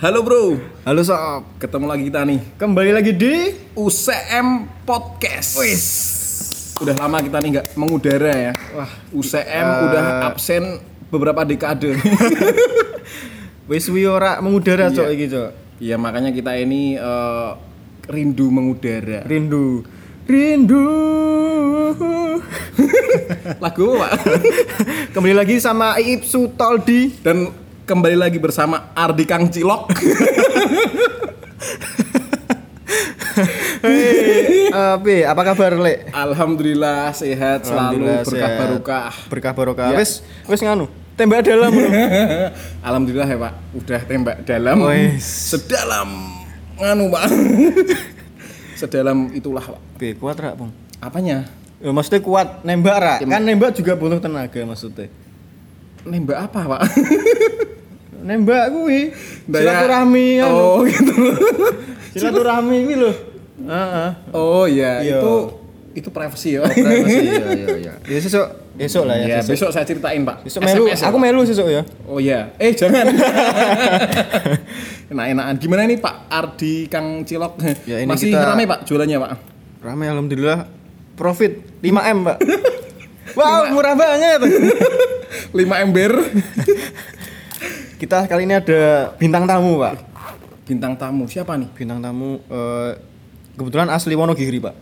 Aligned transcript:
Halo 0.00 0.24
bro, 0.24 0.56
Halo 0.88 1.04
sob, 1.04 1.60
ketemu 1.60 1.84
lagi 1.84 2.08
kita 2.08 2.24
nih 2.24 2.40
kembali 2.56 2.88
lagi 2.96 3.12
di 3.12 3.52
UCM 3.76 4.64
Podcast. 4.88 5.60
Wis. 5.60 5.84
Udah 6.80 6.96
lama 6.96 7.20
kita 7.20 7.36
nih 7.36 7.48
nggak 7.60 7.66
mengudara 7.76 8.32
ya. 8.32 8.52
Wah, 8.72 8.88
UCM 9.12 9.66
udah 9.92 10.32
absen 10.32 10.80
beberapa 11.12 11.44
dekade. 11.44 12.00
Wis 13.68 13.92
wi 13.92 14.08
ora 14.08 14.40
mengudara 14.40 14.88
Iya. 14.88 15.04
cok 15.04 15.08
iki 15.12 15.26
cok. 15.28 15.50
Iya 15.84 16.00
makanya 16.00 16.32
kita 16.32 16.56
ini 16.56 16.96
eh, 16.96 17.50
rindu 18.08 18.48
mengudara. 18.48 19.20
Rindu. 19.28 19.84
Rindu. 20.24 20.88
Lagu 23.60 23.84
apa, 24.00 24.00
Pak? 24.00 24.12
kembali 25.12 25.34
lagi 25.36 25.60
sama 25.60 26.00
Iip 26.00 26.24
Sutoldi. 26.24 27.20
Dan 27.20 27.52
kembali 27.90 28.14
lagi 28.14 28.38
bersama 28.38 28.94
Ardi 28.94 29.26
Kang 29.26 29.50
Cilok. 29.50 29.90
Hei, 33.82 34.70
apa? 34.70 35.14
Apa 35.26 35.42
kabar 35.42 35.74
Lek? 35.74 36.06
Alhamdulillah 36.14 37.10
sehat 37.10 37.66
selalu 37.66 38.06
Alhamdulillah, 38.06 38.22
berkah 38.22 38.38
sehat. 38.38 38.60
barokah. 38.62 39.12
Berkah 39.26 39.52
barokah. 39.58 39.88
Ya. 39.90 39.98
Wis 39.98 40.22
wis 40.46 40.62
nganu. 40.62 40.86
Tembak 41.18 41.42
dalam. 41.42 41.74
Alhamdulillah 42.86 43.26
ya 43.26 43.38
Pak, 43.42 43.52
udah 43.74 44.00
tembak 44.06 44.36
dalam. 44.46 44.76
Wes. 44.86 45.26
Sedalam 45.50 46.10
nganu 46.78 47.10
Pak. 47.10 47.26
Sedalam 48.86 49.34
itulah 49.34 49.66
Pak. 49.66 49.98
Oke, 49.98 50.14
kuat 50.14 50.38
rak, 50.38 50.54
Bang. 50.54 50.70
Apanya? 51.02 51.50
Ya, 51.82 51.90
maksudnya 51.90 52.22
kuat 52.22 52.62
nembak 52.62 52.96
rak. 53.02 53.18
Kan 53.26 53.42
nembak 53.42 53.74
juga 53.74 53.98
butuh 53.98 54.22
tenaga 54.22 54.62
maksudnya. 54.62 55.10
Nembak 56.06 56.38
apa 56.38 56.60
Pak? 56.78 56.82
Nembak 58.20 58.68
kuwi 58.70 59.10
Daya- 59.44 59.80
silaturahmi. 59.80 60.28
Oh 60.42 60.84
gitu. 60.86 61.12
Silaturahmi 62.12 62.76
kuwi 62.84 62.94
lho. 62.96 63.10
Heeh. 63.60 64.08
Oh 64.30 64.64
iya, 64.64 65.00
Iya. 65.00 65.16
itu 65.16 65.32
itu 65.90 66.06
privacy 66.08 66.54
ya. 66.54 66.62
Privacy, 66.62 67.18
iya 67.20 67.44
iya 67.50 67.66
iya. 67.76 67.92
Ya 68.08 68.18
sesuk, 68.18 68.46
besok 68.72 69.04
lah 69.04 69.14
Ya, 69.16 69.24
ya. 69.28 69.38
besok 69.42 69.68
saya 69.68 69.82
ceritain 69.82 70.20
Pak. 70.20 70.42
Besok 70.42 70.60
melu, 70.62 70.86
SMS 70.86 70.96
ya, 70.96 71.06
aku 71.06 71.16
melu 71.18 71.40
sesuk 71.42 71.66
ya. 71.66 71.82
Oh 72.04 72.16
iya, 72.16 72.52
eh 72.56 72.72
jangan. 72.72 73.10
Enak-enakan. 75.10 75.54
Gimana 75.58 75.80
nih 75.84 75.98
Pak 75.98 76.14
Ardi 76.28 76.86
Kang 76.86 77.22
Cilok? 77.22 77.58
Ya, 77.84 77.98
ini 77.98 78.06
Masih 78.06 78.30
kita- 78.30 78.46
ramai 78.46 78.64
Pak 78.64 78.78
jualannya 78.84 79.16
Pak? 79.18 79.30
Ramai 79.80 80.06
alhamdulillah. 80.08 80.58
Profit 81.14 81.80
5M, 81.80 82.16
Pak. 82.22 82.36
wow, 83.34 83.66
murah 83.68 83.94
banget. 83.94 84.38
5 85.52 85.78
ember. 85.78 86.10
Kita 88.00 88.24
kali 88.24 88.48
ini 88.48 88.56
ada 88.56 89.12
bintang 89.20 89.44
tamu, 89.44 89.76
Pak. 89.76 89.92
Bintang 90.64 90.96
tamu 90.96 91.28
siapa 91.28 91.52
nih? 91.60 91.68
Bintang 91.76 92.00
tamu 92.00 92.40
eh, 92.48 92.96
kebetulan 93.60 93.92
asli 93.92 94.16
Wonogiri, 94.16 94.56
Pak. 94.56 94.72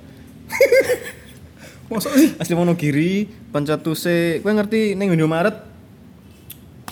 Masuk 1.91 2.15
sih? 2.15 2.39
Asli 2.39 2.55
Wonogiri, 2.55 3.27
pencetuse, 3.51 4.39
kowe 4.39 4.55
ngerti 4.55 4.95
ning 4.95 5.11
Indomaret 5.11 5.67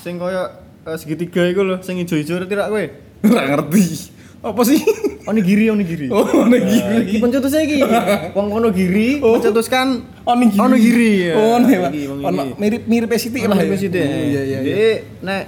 sing 0.02 0.19
koyo 0.19 0.50
eh, 0.82 0.98
segitiga 0.98 1.47
iku 1.47 1.62
lho, 1.62 1.78
sing 1.86 2.02
ijo-ijo 2.02 2.42
ngerti 2.42 2.54
rak 2.58 2.74
kowe? 2.74 2.84
Nggak 3.30 3.47
ngerti. 3.47 3.84
Apa 4.42 4.62
sih? 4.66 4.82
Onigiri, 5.30 5.70
onigiri. 5.70 6.10
Oh, 6.10 6.27
onigiri. 6.42 7.06
Iki 7.06 7.16
pencetusnya 7.22 7.62
iki. 7.70 7.86
Wong 8.34 8.50
Wonogiri 8.50 9.22
Oh. 9.22 9.38
mencetuskan 9.38 10.02
Onigiri. 10.27 10.58
Onigiri. 10.58 11.12
ya. 11.30 11.34
Oh, 11.38 11.54
nih, 11.62 11.77
Pak. 11.78 11.91
Mirip-mirip 12.58 13.10
Siti 13.14 13.47
lah 13.47 13.54
ya. 13.54 13.62
Mirip. 13.62 13.94
Oh, 13.94 13.94
Iya, 13.94 14.42
iya, 14.42 14.42
iya. 14.42 14.58
Jadi 14.62 14.91
nek 15.22 15.42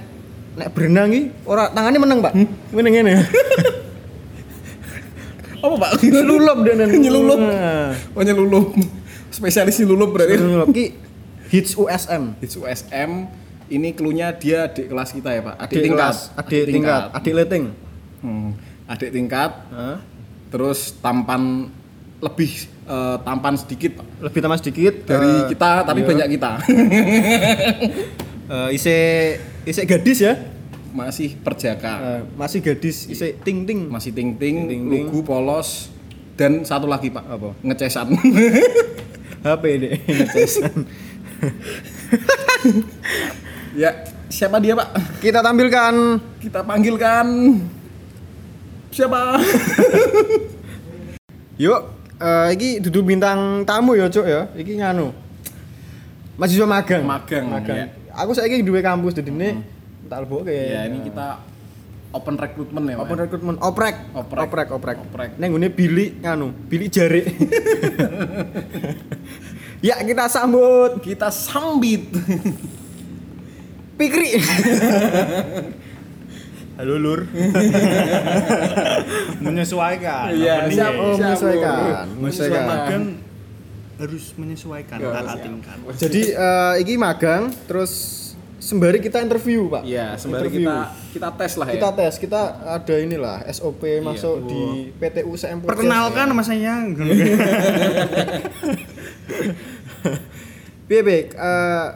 nek 0.57 0.69
berenang 0.73 1.09
iki 1.13 1.29
ora 1.45 1.69
tangannya 1.69 1.99
meneng, 2.01 2.19
Pak. 2.23 2.33
Ngene 2.73 2.89
ngene. 2.89 3.13
Apa, 5.59 5.75
Pak? 5.75 5.91
Selulup 5.99 6.57
dia 6.63 6.73
nen. 6.79 6.89
Nyelulup. 7.03 7.39
Nah. 7.39 7.91
Oh, 8.15 8.23
nyelulup. 8.23 8.73
Spesialis 9.29 9.75
nyelulup 9.83 10.15
berarti. 10.15 10.39
Selulup 10.39 10.67
ki 10.71 10.95
hits 11.51 11.75
USM. 11.75 12.39
It's 12.39 12.55
USM. 12.55 13.27
Ini 13.69 13.93
klunya 13.93 14.33
dia 14.33 14.65
adik 14.65 14.89
kelas 14.89 15.13
kita 15.13 15.29
ya, 15.29 15.41
Pak. 15.45 15.55
Adik 15.69 15.93
kelas, 15.93 16.33
adik 16.33 16.73
tingkat, 16.73 17.13
adik 17.13 17.33
leting. 17.37 17.69
Hmm, 18.25 18.57
adik 18.89 19.13
tingkat. 19.13 19.51
Hah? 19.69 20.01
Terus 20.49 20.97
tampan 20.97 21.69
lebih 22.19 22.51
eh, 22.89 23.17
tampan 23.21 23.53
sedikit 23.61 24.01
Pak. 24.01 24.07
Lebih 24.25 24.39
tambah 24.41 24.57
sedikit 24.57 24.93
dari 25.05 25.29
eh, 25.29 25.47
kita 25.53 25.71
tapi 25.85 26.01
iya. 26.01 26.07
banyak 26.07 26.27
kita. 26.33 26.51
Eh, 28.49 28.73
ise 28.73 28.97
ise 29.65 29.83
gadis 29.83 30.21
ya. 30.21 30.37
Masih 30.89 31.37
perjaka. 31.37 31.93
Eh, 32.01 32.21
masih 32.33 32.59
gadis, 32.65 33.05
ise 33.05 33.37
ting 33.45 33.63
ting. 33.63 33.87
Masih 33.87 34.09
ting-ting, 34.09 34.65
Ting-ting. 34.65 35.05
lugu 35.05 35.21
polos 35.21 35.93
dan 36.33 36.65
satu 36.65 36.89
lagi 36.89 37.13
Pak. 37.13 37.25
Apa? 37.29 37.49
Ngecesan. 37.61 38.09
HP 39.45 39.63
deh, 39.79 39.93
ngecesan. 40.03 40.75
ya, 43.81 43.91
siapa 44.27 44.59
dia, 44.59 44.75
Pak? 44.75 45.21
Kita 45.23 45.39
tampilkan 45.39 46.19
Kita 46.43 46.59
panggilkan 46.65 47.27
siapa? 48.89 49.37
Yuk, 51.63 51.79
eh 52.17 52.47
iki 52.55 52.69
duduk 52.81 53.13
bintang 53.13 53.63
tamu 53.63 53.95
ya, 53.95 54.09
Cuk 54.09 54.25
ya. 54.25 54.49
Iki 54.57 54.79
nganu. 54.79 55.13
Mahasiswa 56.39 56.67
magang. 56.67 57.03
Magang, 57.03 57.45
ya. 57.67 57.87
Aku 58.15 58.33
saiki 58.33 58.65
duwe 58.65 58.81
kampus 58.81 59.13
jadi 59.13 59.29
ini 59.29 59.61
tak 60.09 60.25
leboke. 60.25 60.49
ya, 60.49 60.89
ini 60.89 61.05
kita 61.05 61.37
open 62.09 62.41
recruitment 62.41 62.85
ya, 62.89 62.97
Pak. 62.97 63.05
open 63.05 63.17
recruitment 63.21 63.57
oprek. 63.61 63.95
Oprek. 64.17 64.41
Oprek, 64.49 64.67
oprek. 64.73 64.97
Oprek. 65.05 65.29
Neng 65.37 65.53
ngene 65.53 65.69
bilik 65.69 66.17
nganu, 66.25 66.49
bilik 66.65 66.89
jarik. 66.89 67.29
ya, 69.85 70.01
kita 70.01 70.25
sambut 70.25 70.97
Kita 71.05 71.29
sambit. 71.29 72.09
Pikri. 73.99 74.31
Halo 76.79 76.95
Lur. 76.95 77.27
menyesuaikan 79.43 80.31
Iya, 80.31 80.71
siap. 80.71 80.95
Oh, 80.95 81.19
menyesuaikan. 81.19 82.07
mahasiswa 82.15 82.55
Menyesuaikan. 82.55 83.01
Harus 83.99 84.31
menyesuaikan 84.33 84.97
Ya, 84.97 85.11
kakak 85.11 85.23
siap. 85.29 85.43
tingkat 85.43 85.75
Jadi 85.99 86.21
eh, 86.31 86.73
iki 86.79 86.95
magang 86.95 87.51
terus 87.65 88.15
sembari 88.57 88.99
kita 88.99 89.19
interview, 89.19 89.67
Pak. 89.67 89.83
Iya, 89.83 90.15
sembari 90.15 90.47
Interview. 90.47 90.67
kita 90.67 90.77
kita 91.09 91.29
tes 91.33 91.51
lah 91.53 91.65
ya. 91.65 91.73
kita 91.75 91.89
tes 91.93 92.13
kita 92.17 92.41
ada 92.71 92.95
inilah 92.97 93.37
SOP 93.49 93.81
masuk 93.99 94.35
di 94.45 94.61
PT 94.93 95.23
UCM 95.23 95.59
Podcast. 95.59 95.69
perkenalkan 95.75 96.25
nama 96.27 96.41
saya 96.41 96.73
piye 100.85 101.01
piye 101.01 101.19
eh 101.29 101.87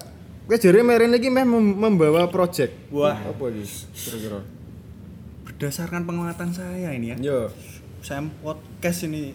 kowe 0.43 0.55
jare 0.55 0.81
meren 0.81 1.13
iki 1.13 1.27
meh 1.27 1.43
mem- 1.43 1.77
membawa 1.77 2.27
project 2.27 2.73
Wah. 2.89 3.15
apa 3.17 3.43
iki 3.49 3.65
kira-kira 3.93 4.39
berdasarkan 5.43 6.03
pengamatan 6.03 6.49
saya 6.51 6.91
ini 6.91 7.11
ya 7.11 7.17
yo 7.19 7.39
saya 7.99 8.21
podcast 8.37 9.03
ini 9.03 9.33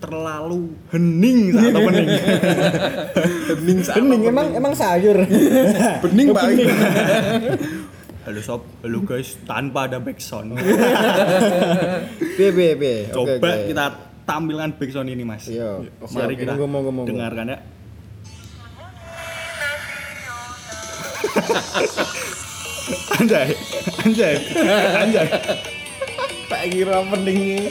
terlalu 0.00 0.72
hening 0.88 1.52
saat 1.52 1.68
atau 1.72 1.82
bening 1.84 2.08
Bening 3.50 3.78
saat 3.84 4.00
bening 4.00 4.22
emang 4.28 4.48
emang 4.56 4.72
sayur. 4.72 5.16
Bening 6.04 6.28
Pak. 6.32 6.48
halo 8.24 8.40
sob. 8.40 8.62
Halo 8.80 8.98
guys. 9.04 9.36
Tanpa 9.44 9.88
ada 9.88 10.00
backsound. 10.00 10.56
Piye 12.36 12.50
piye 12.52 12.72
piye? 12.76 12.96
Coba 13.12 13.50
kita 13.64 13.84
tampilkan 14.24 14.76
backsound 14.76 15.08
ini 15.12 15.24
mas. 15.24 15.44
Iya. 15.48 15.84
mari 16.12 16.34
Siap. 16.36 16.40
kita 16.40 16.52
Monggo, 16.56 16.66
monggo, 16.68 16.90
monggo. 16.92 17.08
dengarkan 17.12 17.46
ya. 17.52 17.58
Anjay 23.20 23.48
anjay 24.02 24.34
anjay. 24.98 25.28
Tak 26.50 26.62
kira 26.72 27.04
bening. 27.06 27.70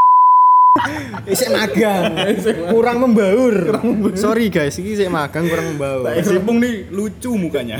Isek 1.29 1.49
magang. 1.53 2.13
kurang 2.73 2.97
membaur. 3.03 3.55
Sorry 4.17 4.49
guys, 4.49 4.77
ini 4.81 4.97
isek 4.97 5.09
magang 5.11 5.45
kurang 5.45 5.75
membaur. 5.75 6.09
Sipung 6.21 6.57
nih 6.57 6.89
lucu 6.89 7.33
mukanya 7.37 7.77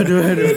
aduh 0.00 0.18
aduh 0.24 0.48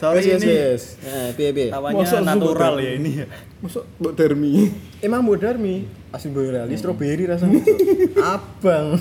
sorry 0.00 0.20
wes, 0.24 0.42
ini 0.42 0.46
wes. 0.50 0.82
Eh, 1.04 1.28
piye 1.38 1.50
piye? 1.54 1.68
tawanya 1.70 2.04
natural 2.24 2.74
ya 2.82 2.92
ini 2.98 3.10
ya 3.24 3.26
Masuk 3.58 3.82
Mbak 3.98 4.12
Darmi. 4.14 4.70
Emang 5.02 5.18
modar 5.26 5.58
mi 5.58 5.82
asli 6.14 6.30
boyolali 6.30 6.78
strawberry 6.78 7.26
rasanya. 7.26 7.58
Abang. 8.38 8.94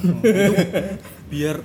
biar 1.30 1.62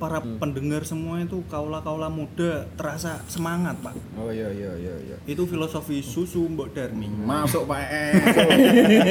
para 0.00 0.16
pendengar 0.16 0.80
semua 0.82 1.20
itu 1.20 1.44
kaula-kaula 1.46 2.08
muda 2.08 2.64
terasa 2.72 3.20
semangat 3.26 3.76
pak 3.78 3.92
Oh 4.16 4.32
iya 4.32 4.48
iya 4.48 4.72
iya 4.74 4.94
iya. 4.98 5.16
itu 5.22 5.44
filosofi 5.44 6.00
susu 6.00 6.48
Mbok 6.48 6.72
Darmi 6.72 7.04
Masuk 7.06 7.68
Pak 7.68 7.84
E. 7.92 8.04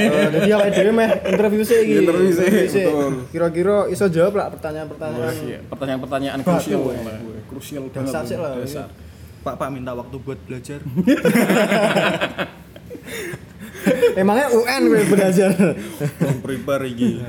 Oh, 0.09 0.29
jadi 0.33 0.49
awake 0.51 0.73
dhewe 0.73 0.91
meh 0.91 1.09
interview 1.23 1.61
sih 1.61 1.77
iki. 1.79 1.93
Interview 2.01 2.31
sih, 2.31 2.49
betul. 2.85 3.29
Kira-kira 3.29 3.85
iso 3.87 4.05
jawab 4.07 4.33
lah 4.33 4.47
pertanyaan-pertanyaan. 4.49 5.33
Iya, 5.39 5.59
pertanyaan-pertanyaan 5.63 6.39
krusial. 6.41 6.81
eh. 6.89 7.21
Krusial 7.45 7.83
Dasar 7.87 8.25
sih 8.25 8.35
lah. 8.35 8.57
Dasar. 8.57 8.89
Pak 9.39 9.55
Pak 9.55 9.69
minta 9.69 9.93
waktu 9.93 10.17
buat 10.17 10.41
belajar 10.43 10.81
Emangnya 14.15 14.51
UN 14.51 14.81
gue 14.85 15.03
belajar. 15.07 15.51
belum 16.19 16.37
prepare 16.43 16.83
iki 16.87 17.23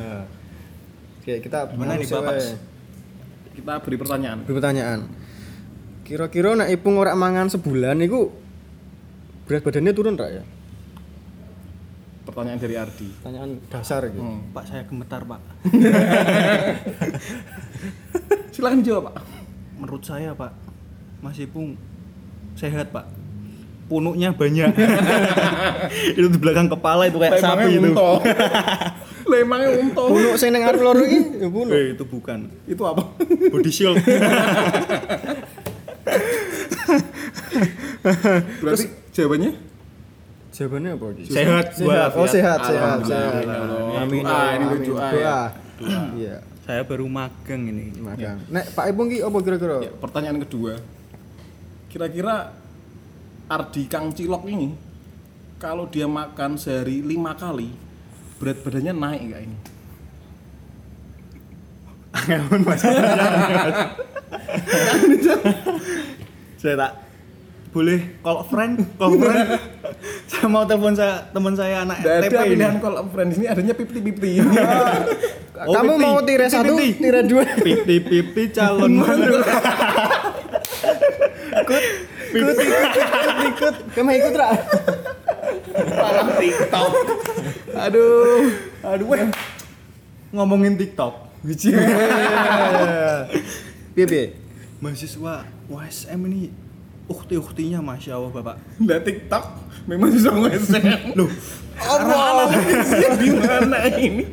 Oke, 1.20 1.38
kita 1.38 1.70
Gimana 1.70 1.94
nih, 1.94 2.08
Bapak? 2.08 2.34
Kita 3.60 3.76
beri 3.84 3.96
pertanyaan. 4.00 4.38
Beri 4.48 4.56
pertanyaan. 4.56 5.00
Kira-kira 6.08 6.56
nek 6.56 6.72
Ipung 6.72 6.96
ora 6.96 7.12
mangan 7.12 7.52
sebulan 7.52 8.00
niku 8.00 8.32
berat 9.44 9.60
badannya 9.60 9.92
turun 9.92 10.16
ra 10.16 10.32
ya? 10.32 10.40
Pertanyaan 12.24 12.56
dari 12.56 12.80
Ardi. 12.80 13.08
Pertanyaan 13.20 13.60
dasar 13.68 14.08
gitu. 14.08 14.24
Hmm. 14.24 14.48
Pak 14.56 14.64
saya 14.64 14.88
gemetar 14.88 15.28
Pak 15.28 15.40
Silakan 18.54 18.82
jawab, 18.82 19.12
Pak. 19.12 19.14
menurut 19.80 20.02
saya 20.04 20.32
Pak 20.32 20.52
Mas 21.20 21.36
Ipung 21.36 21.76
sehat 22.56 22.92
Pak 22.92 23.04
punuknya 23.90 24.30
banyak 24.30 24.70
itu 26.18 26.28
di 26.30 26.38
belakang 26.38 26.70
kepala 26.70 27.10
itu 27.10 27.18
kayak 27.18 27.42
sapi 27.42 27.76
itu. 27.76 27.90
Lemangnya 29.30 29.78
unto. 29.78 30.04
Punuk 30.10 30.34
sing 30.34 30.50
ning 30.50 30.66
arep 30.66 30.82
loro 30.82 31.06
iki 31.06 31.38
ya 31.38 31.48
punuk. 31.48 31.70
Eh, 31.70 31.94
itu 31.94 32.04
bukan 32.04 32.50
Itu 32.66 32.82
apa? 32.82 33.02
body 33.54 33.70
shield 33.70 33.96
Berarti 38.62 38.84
jawabannya 39.14 39.52
Jawabannya 40.50 40.90
apa 40.98 41.04
iki? 41.14 41.22
Sehat, 41.30 41.66
Sehat. 41.72 42.10
Oh, 42.18 42.26
sehat, 42.28 42.58
sehat, 42.66 42.98
sehat. 43.06 43.42
Ya 43.46 43.56
Allah. 43.64 44.02
Amin. 44.04 44.22
Ini 44.26 44.64
amin. 44.66 44.82
doa 44.84 45.08
ya. 45.14 45.38
Iya. 46.12 46.36
saya 46.60 46.84
baru 46.86 47.08
magang 47.08 47.66
ini 47.66 47.96
Makan. 47.98 48.46
Nek 48.52 48.76
Pak 48.76 48.84
Ipung 48.92 49.08
ki 49.10 49.24
apa 49.24 49.38
kira-kira? 49.42 49.80
Ya, 49.82 49.90
pertanyaan 49.90 50.38
kedua. 50.44 50.78
Kira-kira 51.90 52.54
Ardi 53.50 53.90
Kang 53.90 54.14
Cilok 54.14 54.46
ini 54.46 54.76
kalau 55.58 55.90
dia 55.90 56.06
makan 56.06 56.54
sehari 56.60 57.02
lima 57.02 57.34
kali 57.34 57.89
berat 58.40 58.58
badannya 58.58 58.92
naik 58.94 59.20
nggak 59.22 59.40
ini? 59.42 59.56
Angel 62.10 62.42
mas 62.58 62.82
saya 66.56 66.74
tak 66.76 66.92
boleh 67.70 68.00
call 68.18 68.42
friend 68.44 68.82
call 68.96 69.14
friend 69.14 69.46
saya 70.26 70.46
mau 70.46 70.64
telepon 70.64 70.90
saya 70.92 71.22
teman 71.30 71.54
saya 71.54 71.84
anak 71.84 72.02
Tidak 72.02 72.16
FTP 72.18 72.26
ada 72.26 72.42
ini 72.42 72.50
pilihan 72.50 72.76
kalau 72.82 73.06
friends 73.08 73.36
ini 73.36 73.46
adanya 73.46 73.74
pipti 73.74 74.00
pipti. 74.00 74.30
Oh, 75.60 75.76
Kamu 75.76 75.92
pipti. 75.92 76.02
mau 76.02 76.16
Pipti, 76.18 76.48
satu, 76.48 76.72
pipti. 76.72 77.04
tire 77.04 77.20
dua. 77.22 77.44
pipi 77.44 78.00
pipi 78.00 78.42
calon 78.48 78.96
mantu 78.96 79.44
Ikut, 81.52 81.82
ikut, 82.32 82.56
ikut, 82.56 83.36
ikut. 83.44 83.74
Kamu 83.92 84.08
ikut 84.10 84.34
ra? 84.34 84.48
Malah 85.90 86.26
TikTok. 86.32 86.90
Aduh. 87.80 88.52
aduh 88.84 89.06
weh 89.08 89.24
ngomongin 90.36 90.76
TikTok 90.76 91.14
Piye 93.96 94.04
piye? 94.04 94.24
mahasiswa 94.80 95.48
USM 95.68 96.20
ini 96.28 96.52
ukti-uktinya 97.08 97.80
masya 97.80 98.20
Allah 98.20 98.30
bapak 98.32 98.56
Lah 98.84 99.00
TikTok 99.00 99.44
memang 99.88 100.12
bisa 100.12 100.28
nge-SM. 100.28 101.16
Loh, 101.16 101.28
apa? 101.80 102.52
Di 103.16 103.28
mana 103.32 103.78
ini? 103.96 104.24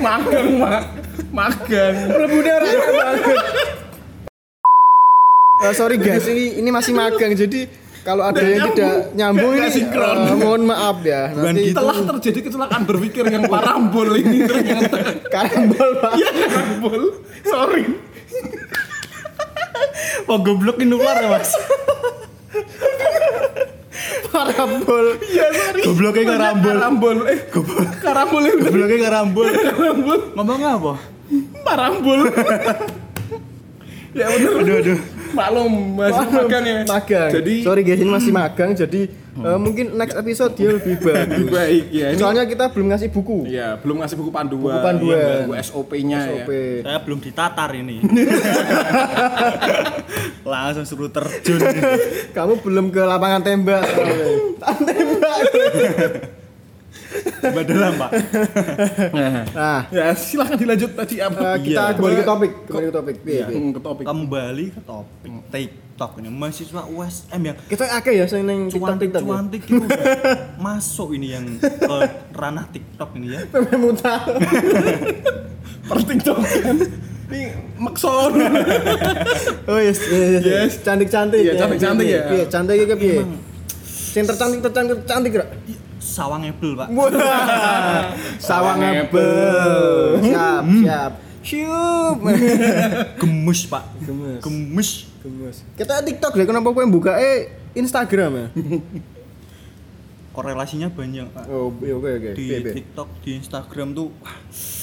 magang, 0.00 0.48
Mak. 0.56 0.82
Magang. 1.30 1.96
Bener 2.08 2.62
banget. 2.64 3.20
Eh, 5.56 5.72
sorry 5.72 5.96
guys, 5.96 6.28
ini 6.28 6.60
ini 6.60 6.68
masih 6.68 6.92
magang 6.92 7.32
jadi 7.32 7.64
kalau 8.06 8.22
ada 8.22 8.38
yang 8.38 8.70
tidak 8.70 9.10
nyambung 9.18 9.52
ini 9.58 9.66
sinkron. 9.66 10.16
eh, 10.22 10.36
mohon 10.38 10.62
maaf 10.62 11.02
ya. 11.02 11.34
Bukan 11.34 11.42
Nanti 11.42 11.62
gitu. 11.66 11.78
Telah 11.82 11.98
terjadi 12.14 12.38
kecelakaan 12.46 12.82
berpikir 12.86 13.24
yang 13.26 13.50
parambol 13.50 14.14
ini 14.14 14.46
ternyata. 14.46 14.96
karambol 15.34 15.90
Pak. 15.98 16.12
Iya, 16.14 16.30
parambol. 16.46 17.02
Sorry. 17.42 17.84
oh 20.30 20.38
goblok 20.38 20.78
ini 20.78 20.86
nular 20.88 21.18
ya 21.18 21.28
mas 21.28 21.50
Karambol. 24.30 25.06
Iya, 25.22 25.46
sorry. 25.50 25.80
Gobloknya 25.82 26.22
karambol. 26.30 26.74
Karambol. 26.78 27.16
Eh, 27.26 27.38
goblok. 27.50 27.86
Karambol 27.98 28.42
gobloknya 28.54 28.98
karambol 29.02 29.46
Karambol. 29.50 30.20
ngomong 30.36 30.60
apa 30.62 30.92
Parambol. 31.66 32.20
ya 34.16 34.26
bener. 34.32 34.52
aduh 34.56 34.74
aduh 34.80 34.98
Maklum, 35.36 35.72
masih 35.94 36.26
magang 36.26 36.64
ya. 36.64 36.76
Magang. 36.82 37.30
Jadi 37.30 37.54
sorry 37.60 37.82
guys 37.82 37.98
ini 37.98 38.08
masih 38.08 38.32
magang 38.32 38.70
jadi 38.72 39.00
eh, 39.36 39.58
mungkin 39.60 39.92
next 39.92 40.16
episode 40.16 40.56
dia 40.56 40.72
lebih 40.72 40.96
lebih 40.98 41.12
bagus. 41.12 41.48
baik 41.52 41.84
ya. 41.92 42.06
Ini 42.08 42.18
Soalnya 42.18 42.44
kita 42.44 42.64
belum 42.72 42.86
ngasih 42.88 43.08
buku. 43.12 43.38
Iya, 43.44 43.76
belum 43.76 43.96
ngasih 44.00 44.16
buku 44.16 44.30
panduan. 44.30 44.72
Buku 44.72 44.80
panduan. 44.80 45.12
Iya, 45.14 45.28
buku 45.42 45.52
SOP-nya 45.60 46.18
SOP. 46.24 46.48
ya. 46.48 46.82
saya 46.82 46.98
belum 47.04 47.18
ditatar 47.20 47.70
ini 47.72 47.96
langsung 50.46 50.86
suruh 50.86 51.10
terjun 51.10 51.60
Kamu 52.32 52.62
belum 52.62 52.88
ke 52.88 53.02
lapangan 53.02 53.44
tembak. 53.44 53.84
tembak. 54.56 56.45
Badalah 57.28 57.90
pak 57.96 58.10
Nah, 59.56 59.80
Ya, 59.88 60.12
silahkan 60.12 60.54
dilanjut 60.54 60.92
tadi 60.92 61.16
apa? 61.18 61.54
eh, 61.54 61.58
kita 61.64 61.82
Iya. 61.82 61.94
kembali 61.94 62.14
ke 62.14 62.24
topik, 62.24 62.52
kembali 62.64 62.84
ke 62.84 62.94
topik. 62.94 63.16
Iya, 63.18 63.44
piye. 63.44 63.56
hmm, 63.56 63.70
ke 63.70 63.80
topik. 63.80 64.04
kembali 64.04 64.66
ke 64.68 64.80
topik 64.82 65.32
TikTok 65.48 66.10
ini 66.16 66.28
mahasiswa 66.28 66.82
USM 66.86 67.40
yang 67.42 67.56
Kita 67.64 67.84
akeh 67.90 68.14
ya 68.14 68.24
sing 68.24 68.42
ning 68.42 68.60
TikTok 68.66 68.82
cuantik 68.82 69.08
TikTok. 69.08 69.22
ya? 69.22 69.28
cuantik 69.28 69.62
itu 69.62 69.74
udah 69.78 70.04
masuk 70.66 71.08
ini 71.12 71.26
yang 71.30 71.44
ke 71.56 71.96
ranah 72.30 72.66
TikTok 72.66 73.10
ini 73.14 73.26
ya 73.30 73.40
Pemain 73.46 73.78
muta. 73.78 74.14
Per 75.88 75.98
TikTok 76.00 76.36
kan. 76.36 76.76
Ini 77.26 77.42
makson. 77.76 78.32
Oh 79.64 79.78
yes, 79.78 79.98
yes, 80.00 80.28
yes. 80.32 80.42
Yes. 80.44 80.72
Cantik-cantik. 80.80 81.40
Iya, 81.40 81.52
cantik-cantik 81.56 82.06
ya. 82.06 82.20
Piye, 82.24 82.44
cantik 82.46 82.76
iki 82.76 82.94
piye? 82.96 83.22
Sing 83.84 84.22
tercantik 84.24 84.60
tercantik 84.60 85.02
cantik 85.02 85.32
ra? 85.34 85.46
Sawang 86.06 86.46
ebel 86.46 86.78
pak. 86.78 86.88
Sawang 86.88 87.18
Sawang 88.38 88.80
apple. 88.80 90.22
Siap, 90.22 90.62
siap. 90.62 91.12
Siup. 91.46 92.18
gemes 93.22 93.60
pak 93.66 93.84
Gemes. 94.02 94.42
gemes 94.42 94.90
Gemes. 95.22 95.56
Kita 95.74 96.02
TikTok 96.02 96.34
deh, 96.34 96.46
kenapa 96.46 96.70
kowe 96.70 96.82
buka 96.86 97.18
eh 97.18 97.50
Instagram 97.74 98.30
ya? 98.34 98.46
korelasinya 100.30 100.92
banyak 100.92 101.32
pak 101.32 101.48
Oh, 101.48 101.72
iya, 101.80 101.96
oke 101.96 102.10
oke. 102.12 102.30
di 102.36 102.44
piye? 102.44 102.60
TikTok 102.60 103.08
di 103.24 103.30
Instagram 103.40 103.96
tuh 103.96 104.12
wah, 104.20 104.36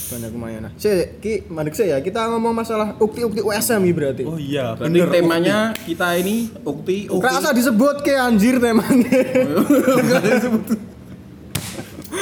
Banyak 0.04 0.30
lumayan. 0.34 0.62
Nah, 0.66 0.74
Sik, 0.76 1.22
ki 1.22 1.34
mandek 1.48 1.74
sik 1.74 1.90
ya. 1.90 1.98
Kita 2.02 2.26
ngomong 2.28 2.54
masalah 2.54 2.98
ukti-ukti 2.98 3.40
USM 3.40 3.82
iki 3.86 3.94
berarti. 3.94 4.24
oh 4.26 4.38
iya 4.38 4.74
Berarti 4.74 4.90
bener 4.90 5.08
temanya 5.10 5.58
kita 5.86 6.08
ini 6.18 6.50
ukti 6.66 7.06
ukti. 7.06 7.24
Rasa 7.24 7.50
disebut 7.54 8.02
ke 8.02 8.14
anjir 8.14 8.58
temanya. 8.58 9.10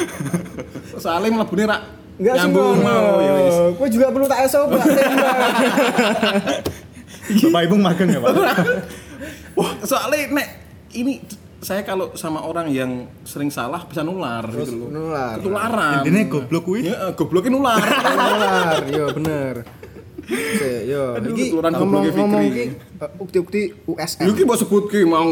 Soalnya 1.03 1.29
mlebune 1.31 1.63
rak 1.67 1.81
Enggak 2.21 2.35
sih, 2.37 2.53
nyambung 2.53 2.77
mau 2.85 3.17
ya 3.17 3.31
wis. 3.33 3.57
Gue 3.81 3.87
juga 3.89 4.05
perlu 4.13 4.29
tak 4.29 4.45
SO, 4.45 4.69
Pak. 4.69 4.77
Bapak 7.31 7.61
ibu 7.63 7.75
magang 7.79 8.09
ya 8.11 8.19
pak 8.19 8.31
Wah, 9.59 9.71
soalnya 9.83 10.31
nek 10.31 10.47
ini 10.95 11.19
saya 11.61 11.85
kalau 11.85 12.15
sama 12.17 12.41
orang 12.41 12.71
yang 12.73 12.91
sering 13.27 13.53
salah 13.53 13.85
bisa 13.85 14.01
nular 14.01 14.41
gitu 14.49 14.73
loh. 14.75 14.89
nular. 14.89 15.37
Ketularan. 15.37 16.01
intinya 16.01 16.21
goblok 16.31 16.63
kuwi 16.65 16.89
Ya, 16.89 16.95
eh, 16.97 17.11
gobloknya 17.13 17.51
nular. 17.53 17.77
Nular, 17.77 18.81
yo 18.89 19.05
bener. 19.13 19.55
Sik, 20.25 20.81
yo. 20.89 21.03
Iki 21.19 21.51
ketularan 21.51 21.71
ngomong 21.77 22.01
gobloknya 22.01 22.17
ngomong 22.17 22.41
Fikri. 22.47 22.57
ki 22.57 22.65
eh, 22.97 23.11
ukti-ukti 23.21 23.61
USM. 23.85 24.25
Ki 24.33 24.41
mbok 24.47 24.57
sebut 24.57 24.83
ki 24.89 24.99
mau 25.05 25.29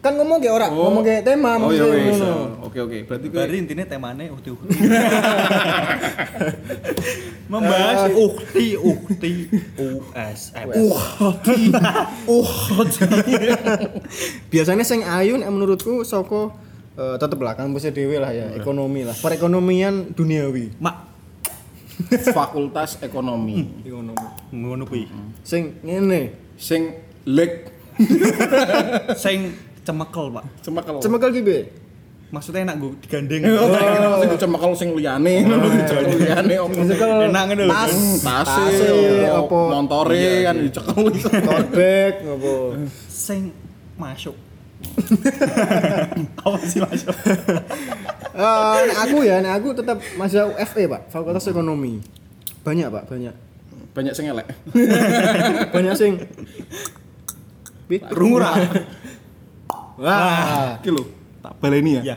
Kan 0.00 0.16
ngomong 0.16 0.40
kayak 0.40 0.54
ora, 0.56 0.66
ngomong 0.72 1.04
kayak 1.04 1.28
tema 1.28 1.60
Oh 1.60 1.68
iya 1.68 1.84
wis. 1.84 2.16
ngono. 2.16 2.64
Oke 2.64 2.80
oke. 2.80 3.04
Berarti 3.04 3.26
kowe 3.28 3.44
Bari 3.44 3.56
intinya 3.60 3.84
temane 3.84 4.24
ukti 4.34 4.48
ukti. 4.48 4.72
Membahas 7.52 8.08
ukti 8.16 8.66
ukti 8.96 9.32
USM. 9.76 10.68
Biasanya 14.48 14.84
sing 14.88 15.04
ayu 15.04 15.36
nek 15.36 15.52
menurutku 15.52 16.00
saka 16.08 16.56
eh, 16.96 17.16
tetep 17.20 17.36
lah 17.44 17.52
kampusnya 17.52 17.92
dhewe 17.92 18.16
lah 18.16 18.32
ya, 18.32 18.56
ekonomi 18.56 19.04
lah. 19.04 19.12
Perekonomian 19.20 20.16
duniawi. 20.16 20.80
Mak 20.80 20.96
fakultas 22.32 22.96
ekonomi. 23.04 23.84
Ekonomi. 23.84 24.26
ngono 24.48 24.88
kuwi. 24.88 25.04
Sing 25.44 25.76
ngene. 25.84 26.32
Sing 26.56 26.96
lek 27.28 27.68
Sing 29.24 29.52
cemekel, 29.90 30.26
Pak. 30.30 30.44
cemekel. 30.62 30.94
Cemekel 31.02 31.30
ki 31.34 31.42
be. 31.42 31.58
Maksudnya 32.30 32.62
enak 32.62 32.76
gue 32.78 32.94
digandeng. 33.02 33.42
Oh, 33.58 34.22
sing 34.22 34.30
cemekel 34.38 34.72
sing 34.78 34.88
liyane. 34.94 35.34
Cemekel 35.42 36.14
liyane 36.22 36.54
opo. 36.62 36.78
Cemekel 36.78 37.10
Enak 37.26 37.42
ngono 37.50 37.62
lho. 37.66 37.74
tas, 37.74 37.94
tase, 38.22 38.90
opo, 39.34 39.58
apa 39.66 39.74
montore 39.74 40.26
kan 40.46 40.54
dicekel 40.62 41.04
iso. 41.10 41.28
tote 41.28 41.66
bag 41.74 42.14
apa. 42.22 42.52
Sing 43.10 43.50
masuk. 43.98 44.36
Apa 46.40 46.56
sih 46.64 46.80
masuk? 46.80 47.12
Eh, 48.32 48.78
nek 48.88 48.98
aku 49.04 49.16
ya, 49.28 49.44
nek 49.44 49.60
aku 49.60 49.76
tetap 49.76 50.00
masuk 50.16 50.56
FE, 50.72 50.88
Pak, 50.88 51.12
Fakultas 51.12 51.44
Ekonomi. 51.52 52.00
Banyak, 52.64 52.88
Pak, 52.88 53.04
banyak. 53.12 53.34
Banyak 53.92 54.16
sing 54.16 54.32
elek. 54.32 54.48
Banyak 55.76 55.94
sing 56.00 56.16
Rungu 57.90 58.38
ra? 58.40 58.54
Wah, 60.00 60.80
Iki 60.80 60.90
lho, 60.90 61.04
tak 61.44 61.52
baleni 61.60 62.00
ya. 62.00 62.16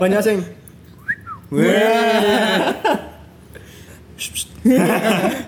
banyak 0.00 0.20
sing 0.24 0.38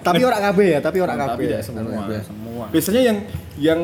tapi 0.05 0.23
ora 0.23 0.39
kabeh 0.39 0.67
ya, 0.77 0.79
tapi 0.85 0.99
ora 1.01 1.15
Tapi 1.17 1.23
kabeh. 1.35 1.45
tidak 1.49 1.63
semua. 1.65 2.05
semua. 2.23 2.65
Biasanya 2.69 3.01
yang 3.03 3.19
yang 3.57 3.81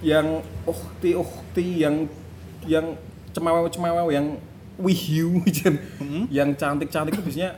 yang 0.00 0.26
ukti 0.64 1.12
ukti 1.18 1.82
yang 1.82 2.06
yang 2.64 2.94
cemawau 3.34 3.66
cemawau 3.68 4.08
yang 4.14 4.38
wihyu 4.80 5.42
yang 6.36 6.54
cantik 6.56 6.88
cantik 6.88 7.18
itu 7.18 7.22
biasanya 7.26 7.50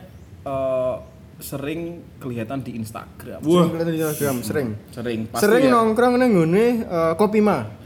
eh, 0.43 0.95
sering 1.39 2.01
kelihatan 2.17 2.63
di 2.65 2.75
Instagram. 2.79 3.39
Wah, 3.43 3.65
kelihatan 3.69 3.93
di 3.93 3.99
Instagram 4.01 4.35
sering. 4.41 4.69
Sering. 4.89 5.19
pasti 5.29 5.43
Sering 5.45 5.63
ya. 5.67 5.71
nongkrong 5.71 6.13
nang 6.17 6.31
ngene 6.33 6.65
eh, 6.83 7.13
kopi 7.19 7.39
mah. 7.43 7.82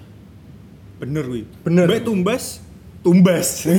Bener 0.97 1.23
kuwi. 1.29 1.45
Bener. 1.61 1.85
Mbak 1.85 2.01
tumbas, 2.09 2.57
tumbas. 3.05 3.69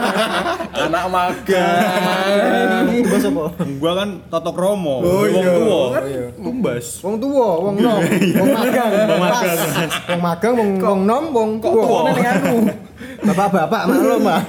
anak 0.88 1.04
magang. 1.12 2.88
Bos 3.04 3.24
apa? 3.28 3.44
Gua 3.76 3.92
kan 3.92 4.08
totok 4.32 4.56
romo. 4.56 5.04
Oh, 5.04 5.28
wong 5.28 5.44
iya. 5.44 5.52
tuwa. 5.52 5.76
Oh, 5.76 6.06
iya. 6.08 6.32
Tumbas. 6.32 6.86
Wong 7.04 7.20
tuwa, 7.20 7.48
wong 7.60 7.76
nom, 7.76 8.00
wong 8.00 8.48
magang, 8.56 8.88
wong 8.88 9.20
magang, 9.20 9.56
wong 10.08 10.20
magang, 10.24 10.54
wong 10.56 10.70
wong 10.80 11.00
nom, 11.04 11.24
wong 11.28 11.50
tuwa. 11.60 11.84
tuwa? 11.84 12.00
Ning 12.08 12.26
aku. 12.26 12.56
Bapak-bapak 13.22 13.82
maklum, 13.86 14.20
Pak. 14.24 14.42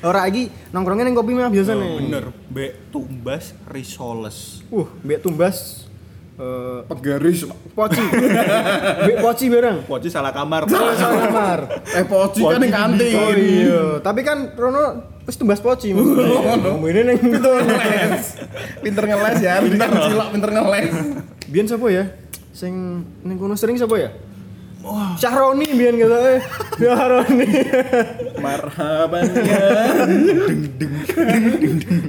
Ora 0.00 0.24
iki 0.32 0.48
nongkrongnya 0.72 1.08
ning 1.08 1.16
kopi 1.16 1.32
mah 1.36 1.48
biasa 1.48 1.72
nih. 1.76 1.90
Bener. 2.04 2.24
Mbak 2.52 2.72
tumbas 2.92 3.56
risoles. 3.68 4.64
Uh, 4.68 4.88
mbek 5.04 5.24
tumbas 5.24 5.88
eh 6.40 6.78
Pegaris. 6.88 7.44
poci. 7.76 8.00
Poci 9.24 9.44
bareng. 9.52 9.84
Poci 9.84 10.08
salah 10.08 10.32
kamar. 10.32 10.64
Oh, 10.64 10.92
salah 10.96 11.20
kamar. 11.28 11.58
Eh 11.92 12.04
poci 12.08 12.40
kan 12.40 12.60
yang 12.64 12.72
kantin. 12.72 13.12
Oh 13.12 13.32
iya, 13.36 13.82
tapi 14.00 14.24
kan 14.24 14.56
Rono 14.56 15.04
wis 15.28 15.36
tumbas 15.36 15.60
poci 15.60 15.92
maksudnya. 15.92 16.56
Ini 16.80 17.00
ning 17.04 17.18
ngeles. 17.20 18.24
Pinter 18.80 19.04
ngeles 19.04 19.38
ya, 19.38 19.60
pinter 19.60 19.88
cilok, 19.92 20.28
pinter 20.32 20.50
ngeles. 20.50 20.92
Biyen 21.52 21.66
sapa 21.68 21.86
ya? 21.92 22.04
Sing 22.56 23.04
ning 23.20 23.36
kono 23.36 23.52
sering 23.54 23.76
sapa 23.76 24.00
ya? 24.00 24.10
Wah, 24.80 25.12
Syahroni 25.12 25.68
biyen 25.76 26.00
kata 26.00 26.40
eh. 26.40 26.40
Syahroni. 26.80 27.48
Marhaban 28.40 29.28
ya. 29.44 29.60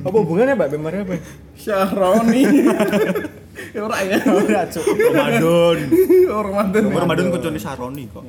apa 0.08 0.16
hubungannya 0.16 0.56
Pak 0.56 0.70
Bemar 0.72 0.96
apa? 1.04 1.20
Syahroni. 1.60 2.44
Ya 3.72 3.82
ora 3.88 3.98
ya. 4.04 4.20
Ora, 4.28 4.62
Cuk. 4.68 4.84
Ramadan. 4.84 5.78
Orang 6.40 6.54
mantan. 6.56 6.82
Ramadan 6.92 7.26
kuncone 7.32 7.60
Saroni 7.60 8.04
kok. 8.12 8.24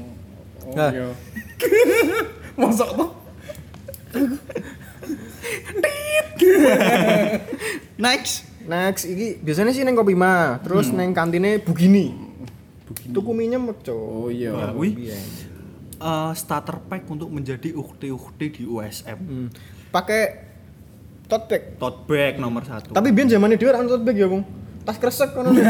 Nah. 0.73 0.91
iya. 0.95 1.09
Masuk 2.61 2.89
tuh. 2.95 3.11
Next. 8.03 8.47
Next 8.63 9.03
iki 9.11 9.43
biasanya 9.43 9.75
sih 9.75 9.83
neng 9.83 9.99
kopi 9.99 10.15
mah, 10.15 10.63
terus 10.63 10.95
neng 10.95 11.11
kantine 11.11 11.59
Bugini. 11.59 12.15
Tuku 12.93 13.31
mie 13.35 13.51
nyemek, 13.51 13.83
Cuk. 13.83 13.99
Oh 13.99 14.31
iya. 14.31 14.55
Nah. 14.55 14.71
Eh, 16.03 16.33
starter 16.35 16.83
pack 16.91 17.07
untuk 17.07 17.31
menjadi 17.31 17.71
ukti-ukti 17.79 18.47
di 18.51 18.63
USM. 18.67 19.19
Hmm. 19.23 19.49
Pakai 19.95 20.51
tote 21.31 21.47
bag. 21.47 21.63
Tote 21.79 22.01
bag 22.11 22.35
nomor 22.43 22.67
satu. 22.67 22.91
Tapi 22.91 23.15
biyen 23.15 23.31
zamane 23.31 23.55
dhewe 23.55 23.71
ora 23.71 23.87
ono 23.87 23.95
tote 23.95 24.11
bag 24.11 24.19
ya, 24.19 24.27
Bung. 24.27 24.43
Tas 24.83 24.99
kresek 24.99 25.31
kono. 25.35 25.51
Kantong 25.51 25.69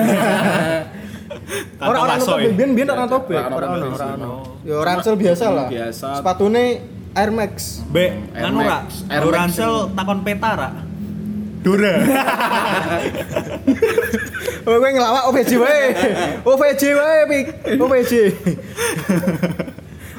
Ora 1.83 1.89
ora 1.89 1.99
ono 2.05 2.13
lasso 2.13 2.27
tote 2.33 2.43
ya? 2.45 2.49
bag, 2.49 2.57
biyen 2.57 2.71
biyen 2.77 2.89
ora 2.91 3.01
ono 3.03 3.09
tote 3.11 3.33
bag, 3.33 3.45
Ora 3.45 3.49
ono 3.49 3.57
ora 3.57 3.67
ono, 3.67 3.73
tote 3.73 3.83
bag 3.83 3.93
ora 3.93 4.07
sih. 4.07 4.15
ono. 4.17 4.31
Ya 4.63 4.77
ransel 4.85 5.15
biasa 5.17 5.45
lah. 5.51 5.67
Biasa. 5.69 6.09
Sepatune 6.21 6.65
Air 7.13 7.29
Max. 7.31 7.55
B, 7.89 7.97
Air 8.33 8.45
ra, 8.49 8.53
Max. 8.53 8.87
Air 9.05 9.13
Air 9.13 9.25
Max 9.25 9.35
Ransel 9.37 9.75
takon 9.93 10.19
peta 10.23 10.51
ra. 10.57 10.69
Dora. 11.63 11.95
Oh, 14.63 14.79
kowe 14.79 14.89
ngelawak 14.95 15.27
OVJ 15.27 15.59
wae. 15.59 15.91
OVJ 16.47 16.83
wae, 16.95 17.21
Pik. 17.27 17.47
OVJ. 17.83 18.13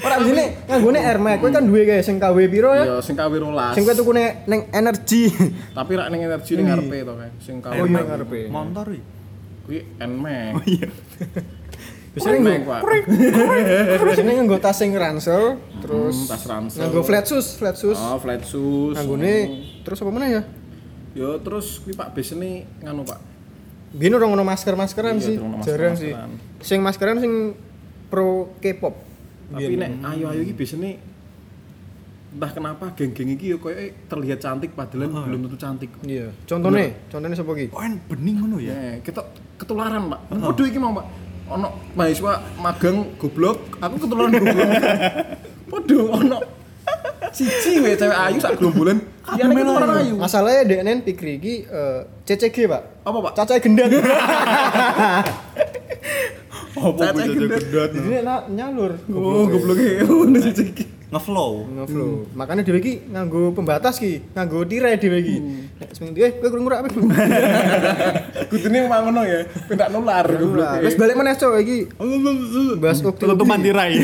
Ora 0.04 0.16
jene 0.20 0.44
nganggone 0.68 1.00
Air 1.00 1.20
Max, 1.20 1.38
kowe 1.40 1.50
kan 1.50 1.64
duwe 1.64 1.82
kae 1.84 2.04
sing 2.04 2.20
KW 2.20 2.38
piro 2.48 2.76
ya? 2.76 2.84
Iya, 2.84 2.96
sing 3.00 3.16
kawi 3.16 3.40
rolas. 3.40 3.72
Sing 3.72 3.88
kowe 3.88 3.96
ning 4.12 4.62
energi. 4.70 5.32
Tapi 5.78 5.92
rak 5.96 6.08
ning 6.12 6.22
energi 6.24 6.52
ning 6.60 6.68
ngarepe 6.68 6.98
to 7.02 7.14
kae. 7.16 7.30
Sing 7.40 7.56
kawi. 7.60 7.80
Oh 7.80 7.86
iya 7.88 8.02
ngarepe. 8.04 8.40
Motor 8.52 8.88
iki. 8.92 9.04
Kuwi 9.64 9.80
Nmax. 9.98 10.52
Iya. 10.68 10.88
Biasanya 12.14 12.38
Nmax, 12.38 12.54
nggo 12.62 12.70
Pak. 12.70 12.82
biasanya 14.06 14.34
nggo 14.46 14.58
tas 14.62 14.78
sing 14.78 14.94
ransel, 14.94 15.58
terus 15.82 16.14
Hmm, 16.14 16.30
tas 16.30 16.44
ransel. 16.46 16.80
nganggo 16.86 17.02
flat 17.02 17.26
shoes, 17.26 17.58
flat 17.58 17.74
shoes. 17.74 17.98
Oh, 17.98 18.22
flat 18.22 18.46
shoes. 18.46 18.94
Nganggone 18.94 19.34
terus 19.82 19.98
apa 19.98 20.12
meneh 20.14 20.30
ya? 20.30 20.42
Yo 21.18 21.42
terus 21.42 21.82
kuwi 21.82 21.98
Pak 21.98 22.14
biasane 22.14 22.70
nganu 22.86 23.02
Pak. 23.02 23.18
Biyen 23.94 24.14
ora 24.14 24.26
ngono 24.26 24.46
masker-maskeran 24.46 25.18
Iya, 25.18 25.26
sih. 25.26 25.36
Jarang 25.66 25.94
sih. 25.98 26.14
Sing 26.62 26.86
maskeran 26.86 27.18
sing 27.18 27.58
pro 28.10 28.54
K-pop. 28.62 28.94
Tapi 29.54 29.74
nek 29.78 29.90
ayu-ayu 30.02 30.42
iki 30.50 30.54
biasane 30.58 30.90
entah 32.34 32.50
kenapa 32.50 32.86
geng-geng 32.98 33.30
iki 33.38 33.54
yo 33.54 33.58
koyo 33.62 33.78
terlihat 34.10 34.42
cantik 34.42 34.74
padahal 34.74 35.30
belum 35.30 35.46
tentu 35.46 35.58
cantik. 35.62 35.90
Iya. 36.02 36.34
Contone, 36.50 37.06
contone 37.14 37.34
sapa 37.38 37.54
iki? 37.54 37.70
Oh, 37.70 37.86
en 37.86 38.02
bening 38.10 38.42
ngono 38.42 38.58
ya. 38.58 38.74
Ya, 38.74 38.98
kita 39.06 39.22
ketularan, 39.62 40.10
Pak. 40.10 40.20
Waduh 40.42 40.66
iki 40.66 40.82
mau, 40.82 40.98
Pak. 40.98 41.06
Ono 41.54 41.68
mahasiswa 41.94 42.42
magang 42.58 43.14
goblok, 43.22 43.78
aku 43.78 43.96
ketularan 44.02 44.34
goblok. 44.34 44.70
Waduh, 45.74 46.04
ono 46.10 46.38
siji 47.34 47.82
wae 47.82 47.98
cewek 47.98 48.18
ayu 48.18 48.38
sak 48.42 48.58
gerombolan. 48.58 48.98
Iya, 49.38 49.44
nek 49.46 49.56
ketularan 49.62 49.90
ayu. 50.02 50.14
Masalahnya 50.18 50.62
deknen 50.66 51.06
pikir 51.06 51.38
iki 51.38 51.54
eh, 51.70 52.02
CCG, 52.26 52.66
Pak. 52.66 52.82
Apa, 53.06 53.18
Pak? 53.30 53.32
Cacahe 53.38 53.62
gendat. 53.62 53.94
Apa 56.84 57.16
Caca 57.16 57.24
gendut. 57.24 57.64
Jadi 57.64 58.20
na- 58.20 58.46
nyalur. 58.52 58.92
Oh, 59.08 59.48
gobloke 59.48 60.04
ono 60.04 60.38
siji 60.40 60.64
iki. 60.76 60.86
Ngeflow. 61.14 61.52
Ngeflow. 61.70 62.12
Makanya 62.34 62.66
dhewe 62.66 62.82
iki 62.82 62.94
nganggo 63.08 63.54
pembatas 63.54 64.02
ki, 64.02 64.34
nganggo 64.34 64.66
tirai 64.66 64.98
dhewe 64.98 65.18
iki. 65.22 65.38
Nek 65.80 65.90
seming 65.94 66.18
eh 66.18 66.32
kowe 66.42 66.50
kurang 66.50 66.84
apa? 66.84 66.90
Kudune 68.50 68.90
ngono 68.90 69.22
ya, 69.24 69.46
pendak 69.70 69.88
nular 69.94 70.26
gobloke. 70.26 70.84
Wis 70.84 70.98
balik 70.98 71.16
meneh 71.16 71.38
cok 71.38 71.54
iki. 71.62 71.78
Bahas 72.82 73.00
ukti. 73.06 73.24
Tutupan 73.24 73.62
tirai. 73.62 73.94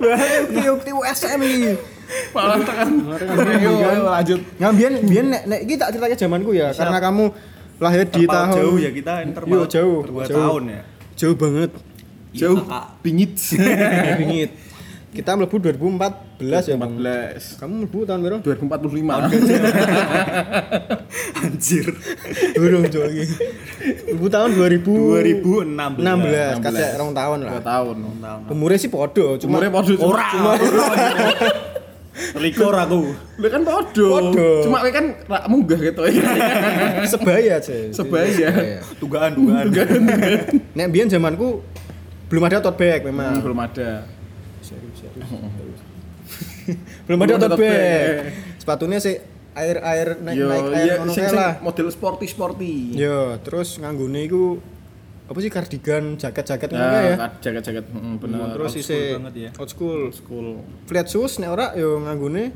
Bahas 0.00 0.48
ukti 0.48 0.62
ukti 0.70 0.90
USM 0.94 1.40
iki. 1.44 1.76
Malah 2.34 2.56
tekan. 2.62 2.88
Lanjut. 4.06 4.40
Nah, 4.58 4.70
biyen 4.74 4.94
biyen 5.06 5.26
nek 5.30 5.42
nek 5.46 5.60
iki 5.66 5.74
tak 5.78 5.94
ceritake 5.94 6.16
zamanku 6.18 6.50
ya, 6.54 6.72
karena 6.74 6.98
kamu 6.98 7.30
lahir 7.80 8.04
di 8.04 8.10
Terpaut 8.20 8.30
tahun 8.30 8.56
jauh 8.60 8.76
ya 8.76 8.90
kita 8.90 9.12
Iya, 9.14 9.22
interval 9.24 9.66
jauh, 9.66 10.02
dua 10.04 10.22
jauh. 10.22 10.36
tahun 10.36 10.62
ya. 10.68 10.82
Jauh 11.16 11.34
banget. 11.34 11.70
Iya, 12.30 12.46
Jauh 12.46 12.62
Kak. 12.62 12.86
bingit. 13.00 13.32
Bingit. 14.16 14.50
kita 15.10 15.34
mlebu 15.34 15.58
2014 15.58 16.70
ya, 16.70 16.76
Bang. 16.76 16.94
2014. 16.94 17.58
Kamu 17.58 17.72
mlebu 17.82 17.98
tahun 18.04 18.20
berapa? 18.20 18.42
2045. 18.46 19.10
Anjir. 21.40 21.86
Durung 22.54 22.84
Jo 22.86 23.02
iki. 23.06 23.26
Mlebu 24.06 24.26
tahun 24.28 24.50
2000 24.54 24.86
2016. 25.66 25.98
16, 25.98 26.62
kasih 26.62 26.86
rong 26.94 27.12
tahun 27.12 27.38
lah. 27.42 27.52
2 27.58 27.64
tahun. 27.64 27.96
Umurnya 28.46 28.78
sih 28.78 28.88
podo, 28.88 29.34
cuma 29.36 29.58
Umurnya 29.58 29.70
podo 29.72 29.90
cuma- 29.90 30.06
Ora. 30.06 30.26
cuma 30.30 30.50
Likor 32.38 32.74
aku. 32.76 33.00
Lu 33.14 33.46
kan 33.48 33.62
podo. 33.64 34.10
Cuma 34.64 34.80
kowe 34.84 34.92
kan 34.92 35.06
rak 35.26 35.44
munggah 35.48 35.80
gitu 35.80 36.02
ya. 36.06 36.22
sebaya 37.12 37.56
sih. 37.60 37.90
Sebaya. 37.92 38.80
Tugaan, 39.00 39.34
tugaan. 39.36 39.66
Nek 40.76 40.86
biyen 40.92 41.08
zamanku 41.10 41.64
belum 42.30 42.42
ada 42.46 42.62
tote 42.62 42.78
bag 42.78 43.02
memang. 43.02 43.40
Hmm, 43.40 43.44
belum 43.44 43.58
ada. 43.58 43.90
belum 45.18 45.38
ada 45.42 45.66
Belum 47.08 47.20
ada 47.26 47.34
tote 47.42 47.56
bag. 47.58 48.34
Sepatunya 48.60 48.98
sih 49.02 49.16
air 49.50 49.76
air 49.82 50.08
naik 50.22 50.36
Yo, 50.38 50.46
naik 50.46 50.66
air 50.70 50.86
iya, 50.86 50.94
ngono 51.02 51.12
sing 51.12 51.24
kae 51.26 51.32
sing 51.34 51.40
lah. 51.42 51.52
model 51.58 51.88
sporty 51.90 52.26
sporty. 52.30 52.74
Yo, 52.94 53.34
terus 53.42 53.76
nganggone 53.82 54.20
iku 54.30 54.44
apa 55.30 55.38
sih 55.38 55.46
kardigan, 55.48 56.18
jaket-jaket 56.18 56.68
ngono 56.68 56.90
Ya, 56.90 57.00
ya. 57.06 57.16
jaket-jaket, 57.38 57.84
heeh, 57.86 58.14
bener. 58.18 58.50
Terus 58.50 58.66
old 58.68 58.76
isi 58.76 58.90
school 58.90 59.14
banget 59.16 59.34
ya. 59.38 59.50
old 59.54 59.70
school. 59.70 60.00
school. 60.10 60.46
Flat 60.84 61.06
shoes 61.06 61.38
nek 61.38 61.50
ora 61.50 61.66
yo 61.72 62.02
nganggone 62.02 62.50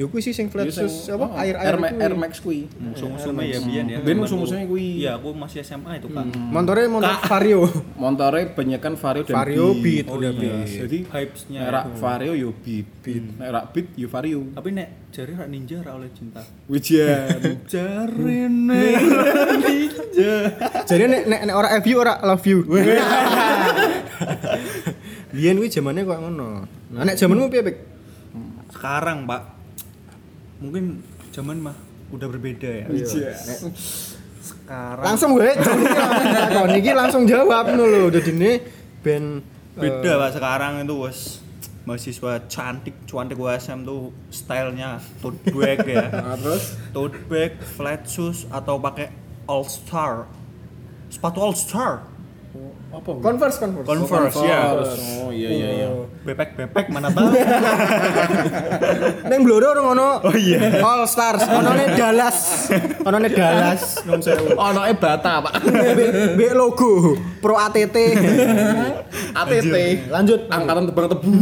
yo 0.00 0.08
kuwi 0.08 0.24
sih 0.24 0.32
sing 0.32 0.48
flat 0.48 0.64
Iya, 0.64 0.80
shoes 0.80 1.12
apa 1.12 1.28
oh, 1.28 1.36
air 1.36 1.52
Air, 1.60 1.60
air 1.60 1.76
Ma- 1.76 1.92
kuwi. 1.92 2.00
Air 2.00 2.14
Max 2.16 2.32
kuwi. 2.40 2.60
Musuh-musuhnya 2.72 3.44
ya 3.44 3.58
biyen 3.60 3.84
ya. 3.84 3.98
Ben 4.00 4.16
musuh-musuhnya 4.16 4.64
kuwi. 4.64 5.04
Iya, 5.04 5.20
aku 5.20 5.36
masih 5.36 5.60
SMA 5.60 6.00
itu, 6.00 6.08
Pak. 6.08 6.24
Montore 6.32 6.88
motor 6.88 7.12
Vario. 7.28 7.60
Montore 8.02 8.40
banyakan 8.56 8.96
Vario 8.96 9.22
dan 9.28 9.34
Vario 9.36 9.66
Beat 9.76 10.06
Oh 10.08 10.16
udah 10.16 10.32
iya. 10.32 10.40
Beat. 10.40 10.68
Jadi 10.88 10.98
Hypes-nya 11.04 11.60
nek 11.60 11.68
rak 11.68 11.84
itu. 11.84 11.98
Vario 12.00 12.32
yo 12.32 12.50
Beat. 12.56 12.86
Beat. 13.04 13.24
Nek 13.36 13.48
rak 13.52 13.64
Beat 13.76 13.86
yo 14.00 14.06
Vario. 14.08 14.40
Tapi 14.56 14.68
nek 14.72 14.88
jari 15.12 15.32
rak 15.36 15.48
ninja 15.52 15.76
rak 15.84 15.94
oleh 16.00 16.10
cinta. 16.16 16.40
Wijian. 16.64 17.40
Jarine 17.72 18.80
ninja. 19.60 20.34
Jadi 20.88 21.04
nek 21.04 21.22
nek 21.28 21.40
nek 21.44 21.54
ora 21.54 21.68
F 21.76 21.84
you 21.84 21.96
ora 22.00 22.16
love 22.24 22.44
you. 22.48 22.64
Biyen 25.30 25.60
kuwi 25.60 25.68
zamane 25.68 26.08
kok 26.08 26.16
ngono. 26.16 26.64
Nah 26.90 27.02
nek 27.04 27.20
zamanmu 27.20 27.52
piye, 27.52 27.62
Pik? 27.62 27.76
Sekarang, 28.74 29.28
Pak. 29.28 29.59
Mungkin 30.60 31.00
zaman 31.32 31.56
mah 31.60 31.76
udah 32.12 32.26
berbeda 32.28 32.68
ya. 32.68 32.84
Wijian. 32.86 33.34
Sekarang 34.40 35.04
Langsung 35.04 35.36
gue 35.36 35.50
takon 35.56 36.72
iki 36.78 36.90
langsung 36.94 37.22
jawab 37.26 37.74
ngono 37.74 37.84
lho. 37.86 38.08
Dadine 38.12 38.60
ben 39.00 39.44
beda 39.74 40.20
Pak. 40.20 40.30
Sekarang 40.36 40.72
itu 40.84 40.96
wes 41.00 41.40
mahasiswa 41.88 42.44
cantik 42.46 42.94
cuantik 43.08 43.40
USM 43.40 43.88
tuh 43.88 44.12
stylenya 44.28 45.00
tote 45.24 45.48
bag 45.50 45.80
ya. 45.88 46.06
Nah, 46.12 46.36
terus? 46.42 46.76
Tote 46.92 47.18
bag 47.26 47.56
flat 47.64 48.04
shoes 48.04 48.44
atau 48.52 48.76
pakai 48.76 49.10
all 49.48 49.64
star 49.66 50.28
sepatu 51.10 51.42
all 51.42 51.56
star 51.56 52.06
apa? 52.90 53.10
Converse 53.22 53.56
Converse. 53.62 53.86
Converse, 53.86 54.42
ya. 54.42 54.74
Oh 55.22 55.30
iya 55.30 55.50
iya 55.54 55.68
iya. 55.78 55.88
bebek 56.26 56.58
bebek 56.58 56.86
mana 56.90 57.08
tahu 57.08 57.30
Neng 59.30 59.40
Bloro 59.46 59.70
orang 59.72 59.86
ono. 59.94 60.08
Oh 60.26 60.34
iya. 60.34 60.82
All 60.82 61.06
Stars. 61.06 61.46
Ono 61.46 61.70
ne 61.70 61.94
Dallas. 61.94 62.38
Ono 63.06 63.16
ne 63.22 63.28
Dallas. 63.30 64.02
Nom 64.04 64.18
sewu. 64.18 64.58
Ono 64.58 64.82
e 64.90 64.94
bata, 64.98 65.38
Pak. 65.38 65.54
B, 66.34 66.40
logo 66.50 67.14
Pro 67.38 67.54
ATT. 67.54 67.96
ATT. 69.38 69.74
Lanjut. 70.10 70.50
Angkatan 70.50 70.84
tebang 70.90 71.06
tebu. 71.08 71.32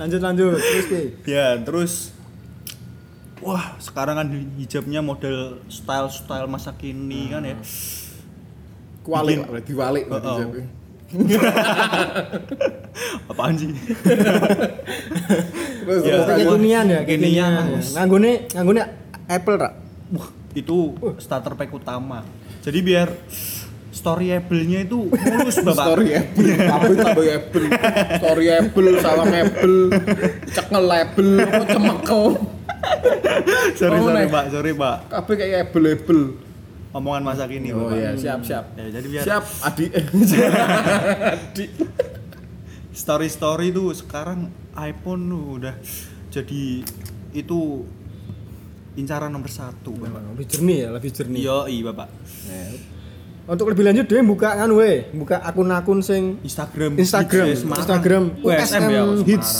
Lanjut 0.00 0.20
lanjut. 0.24 0.56
Terus 0.56 0.86
ya 1.28 1.60
terus 1.60 1.92
wah 3.40 3.76
sekarang 3.80 4.16
kan 4.20 4.28
hijabnya 4.56 5.00
model 5.00 5.60
style 5.72 6.12
style 6.12 6.48
masa 6.48 6.76
kini 6.76 7.32
kan 7.32 7.44
ya 7.44 7.56
Kualik, 9.00 9.36
Bikin- 9.38 9.48
Pak, 9.48 9.62
diwalik 9.64 10.04
Oh, 10.06 10.20
oh. 10.20 10.44
apaan 13.26 13.54
sih 13.56 13.66
Terus 15.80 16.02
Ya. 16.06 16.22
terus, 16.22 16.46
Kekinian 16.46 16.86
ya. 16.86 17.00
Nganggone 17.96 18.46
nganggone 18.48 18.82
Apple 19.26 19.56
ra? 19.56 19.70
Wah, 20.12 20.28
itu 20.52 20.78
starter 21.16 21.54
pack 21.54 21.70
utama. 21.70 22.22
Jadi 22.60 22.78
biar 22.80 23.08
storyable-nya 23.90 24.84
itu 24.84 25.06
mulus, 25.06 25.56
Bapak. 25.66 25.84
Story 25.88 26.08
Apple, 26.20 26.46
tapi 26.56 26.92
tambah 26.94 27.26
Apple. 27.26 27.66
Story 28.16 28.46
Apple, 28.48 28.88
salam 28.96 29.28
Apple, 29.28 29.76
cekel 30.48 30.82
label, 30.84 31.28
cemekel. 31.66 32.22
sorry, 33.74 33.98
Oh, 33.98 34.06
sorry. 34.06 34.26
Pak. 34.26 34.44
Sorry, 34.48 34.72
Pak. 34.72 34.96
Kabeh 35.10 35.34
kayak 35.36 35.56
Apple 35.64 35.84
label. 35.84 36.20
Omongan 36.90 37.22
masa 37.22 37.46
kini, 37.46 37.70
Oh 37.70 37.86
Bapak. 37.86 37.96
iya, 37.96 38.10
siap 38.14 38.40
siap. 38.42 38.64
Ya, 38.74 38.90
jadi 38.90 39.06
biar 39.06 39.22
Siap, 39.22 39.44
adik. 39.62 39.90
adik. 41.46 41.70
story-story 42.90 43.70
itu 43.70 43.94
sekarang 43.94 44.50
iPhone 44.74 45.22
tuh 45.24 45.44
udah 45.56 45.74
jadi 46.28 46.82
itu 47.30 47.86
incaran 48.92 49.30
nomor 49.30 49.46
satu, 49.46 49.94
Bapak. 49.94 50.34
Lebih 50.34 50.46
jernih 50.48 50.76
ya, 50.76 50.88
lebih 50.90 51.10
jernih. 51.10 51.40
Iya, 51.40 51.58
iya, 51.68 51.82
Bapak. 51.86 52.08
Untuk 53.46 53.66
lebih 53.66 53.82
lanjut 53.82 54.06
dia 54.06 54.22
buka 54.22 54.50
kan 54.52 54.70
we, 54.70 55.06
buka 55.12 55.38
akun-akun 55.40 55.98
sing 56.00 56.38
Instagram, 56.40 56.94
Instagram, 56.94 57.46
Hits. 57.48 57.62
Instagram 57.66 58.22
USM 58.36 58.46
ya, 58.46 58.58
USM 58.58 58.66
Semarang. 58.66 59.08
Hits. 59.24 59.52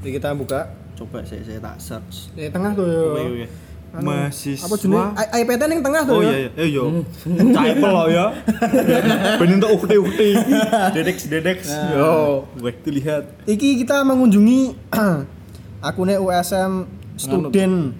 Jadi 0.00 0.10
kita 0.12 0.28
buka 0.32 0.60
Coba 0.92 1.24
saya 1.24 1.40
saya 1.42 1.58
tak 1.58 1.76
search. 1.76 2.28
di 2.32 2.48
tengah 2.48 2.72
tuh 2.72 2.84
yo. 2.84 3.04
Anu, 3.92 4.08
Mahasiswa 4.08 4.64
Apa 4.64 4.74
jenis? 4.74 5.04
I- 5.14 5.44
iPad 5.44 5.68
ning 5.68 5.84
tengah 5.84 6.02
tuh 6.02 6.16
Oh 6.16 6.24
yo. 6.24 6.32
iya 6.32 6.38
iya, 6.38 6.50
eh 6.56 6.68
yo. 6.72 6.82
Caipel 7.52 7.90
lo 7.92 8.04
ya. 8.08 8.26
Bener 9.40 9.54
untuk 9.60 9.70
ukti-ukti. 9.76 10.32
Dedex 10.96 11.28
dedex. 11.28 11.68
Yo, 11.92 12.48
Weh, 12.58 12.72
dilihat. 12.72 13.28
Iki 13.44 13.84
kita 13.84 14.00
mengunjungi 14.00 14.72
akunnya 15.84 16.16
USM 16.18 16.88
student. 17.20 17.92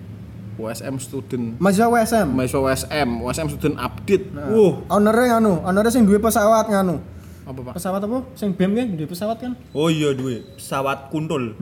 USM 0.56 0.96
student. 0.96 1.60
Mahasiswa 1.60 1.88
USM. 1.90 2.28
Mahasiswa 2.30 2.60
USM, 2.62 3.08
USM 3.20 3.46
student 3.50 3.76
update. 3.76 4.24
Wuh. 4.48 4.80
Ownernya 4.88 5.36
nganu, 5.36 5.60
ownernya 5.60 5.92
sing 5.92 6.08
duwe 6.08 6.16
pesawat 6.16 6.72
nganu. 6.72 7.04
Apa, 7.42 7.58
Pak? 7.68 7.72
Pesawat 7.74 8.00
apa? 8.00 8.22
Sing 8.32 8.54
BEM 8.54 8.70
kan 8.72 8.86
duwe 8.94 9.08
pesawat 9.10 9.36
kan? 9.36 9.52
Oh 9.74 9.90
iya 9.90 10.16
duwe 10.16 10.40
pesawat 10.56 11.12
kuntul. 11.12 11.52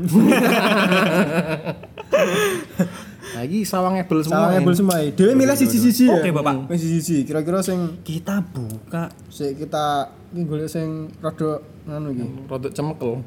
Lagi 3.40 3.64
sawang 3.64 3.96
Apple 3.96 4.20
semua. 4.20 4.53
Sawang 4.53 4.61
Apple 4.61 4.76
semua. 4.76 5.00
Dewe 5.00 5.33
milih 5.33 5.57
siji-siji 5.57 6.12
ya. 6.12 6.20
Oke, 6.20 6.29
Bapak. 6.29 6.68
Milih 6.68 6.76
siji-siji. 6.76 7.24
Kira-kira 7.24 7.64
sing 7.64 8.05
Kita 8.05 8.44
buka 8.44 9.09
sik 9.33 9.64
kita 9.64 10.12
iki 10.37 10.44
golek 10.44 10.68
sing 10.68 11.09
rada 11.24 11.64
nganu 11.88 12.12
iki. 12.12 12.26
Rodok 12.44 12.72
cemekel. 12.76 13.12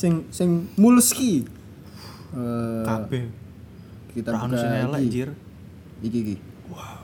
Sing 0.00 0.26
sing 0.34 0.66
mulus 0.74 1.14
ki. 1.14 1.46
Eh, 2.34 2.82
kabeh. 2.82 3.26
kita 4.10 4.34
buka 4.34 4.56
sing 4.58 4.70
elek, 4.90 5.00
iki. 5.06 5.20
Iki 6.02 6.18
iki. 6.24 6.36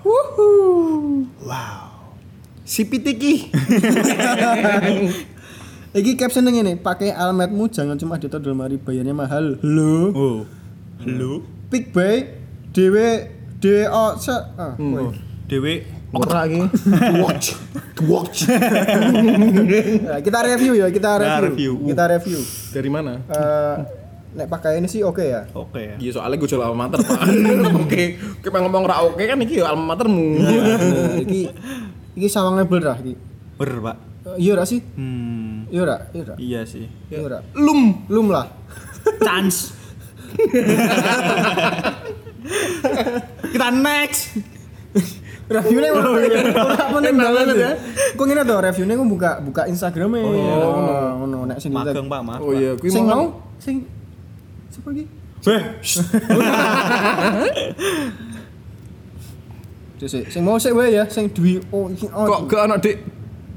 Wuhu. 0.03 0.51
Sipitiki. 2.67 3.47
Iki 5.97 6.13
caption 6.21 6.45
ngene, 6.45 6.77
pakai 6.77 7.09
alamatmu 7.09 7.73
jangan 7.73 7.97
cuma 7.97 8.21
ditaruh 8.21 8.45
dalam 8.45 8.61
lemari 8.61 8.77
bayarnya 8.77 9.17
mahal. 9.17 9.57
Lho. 9.65 10.13
Oh. 10.13 10.39
Halo. 11.01 11.41
Pick 11.73 11.89
by 11.97 12.37
dewe 12.77 13.33
de 13.57 13.89
o 13.89 14.13
se 14.21 14.37
ah, 14.61 14.77
woi. 14.77 15.17
Dewe 15.49 15.89
Ora 16.13 16.45
iki. 16.45 16.61
Watch. 17.25 17.57
Watch. 18.05 18.39
Nah, 20.07 20.21
kita 20.21 20.39
review 20.45 20.73
ya, 20.77 20.87
kita 20.93 21.17
Nah, 21.17 21.41
review. 21.41 21.81
review. 21.81 21.89
Kita 21.93 22.05
review. 22.13 22.41
Dari 22.77 22.91
mana? 22.93 23.13
Eh 23.33 23.77
nek 24.37 24.53
pakai 24.53 24.77
ini 24.85 24.89
sih 24.93 25.01
oke 25.01 25.25
ya. 25.25 25.49
oke 25.57 25.81
ya. 25.81 25.97
Iya 25.97 26.11
soalnya 26.21 26.37
gue 26.37 26.49
jual 26.49 26.61
alma 26.61 26.93
mater 26.93 27.01
pak. 27.01 27.21
Oke, 27.89 28.21
kita 28.45 28.57
ngomong 28.61 28.85
ra 28.85 29.01
oke 29.01 29.25
kan 29.25 29.41
iki 29.41 29.65
ya 29.65 29.73
alma 29.73 29.97
matermu. 29.97 30.29
Nah, 30.45 31.17
iki 31.25 31.49
iki 32.21 32.29
sawang 32.29 32.61
label 32.61 32.85
dah 32.85 33.01
iki. 33.01 33.17
Ber, 33.57 33.71
Pak. 33.81 33.97
Eh, 34.37 34.37
Iya 34.45 34.61
ora 34.61 34.65
sih? 34.69 34.85
Hmm. 34.85 35.36
Iya 35.67 35.81
ora? 35.83 35.97
Iya 36.15 36.23
ora? 36.23 36.35
Iya 36.39 36.63
sih. 36.63 36.87
Iya 37.11 37.19
ora? 37.27 37.43
Lum. 37.59 38.07
Lum 38.07 38.31
lah. 38.31 38.47
Chance. 39.19 39.75
Kita 43.53 43.69
next. 43.75 44.39
Reviewnya 45.47 45.95
ora 45.95 46.11
apa 46.11 46.99
nih 46.99 47.15
banget 47.15 47.55
ya. 47.55 47.79
Kok 48.19 48.25
ngene 48.27 48.43
to 48.43 48.59
reviewnya 48.59 48.99
kok 48.99 49.09
buka 49.11 49.39
buka 49.43 49.63
Instagramnya. 49.71 50.23
Oh, 50.27 50.35
iya. 50.35 50.55
ngono 51.15 51.23
ngono 51.23 51.47
nek 51.55 51.63
sing 51.63 51.71
Magang, 51.71 52.11
Pak, 52.11 52.21
maaf. 52.27 52.43
Oh 52.43 52.51
iya, 52.51 52.75
kuwi 52.75 52.91
Sing 52.91 53.07
mau 53.07 53.15
mau 53.15 53.27
sing 53.63 53.87
siapa 54.75 54.91
lagi? 54.91 55.07
Beh. 55.47 55.63
Sing 60.07 60.45
mau 60.45 60.61
sik 60.61 60.77
wae 60.77 60.93
ya, 60.93 61.09
sing 61.09 61.33
duwi 61.33 61.57
oh 61.73 61.89
iki 61.89 62.05
oh. 62.13 62.29
kok 62.29 62.53
gak 62.53 62.69
ana 62.69 62.77
dik 62.77 63.01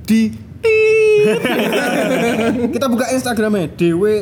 di 0.07 0.31
Kita 2.73 2.85
buka 2.87 3.05
Instagramnya 3.09 3.69
Dewe 3.69 4.15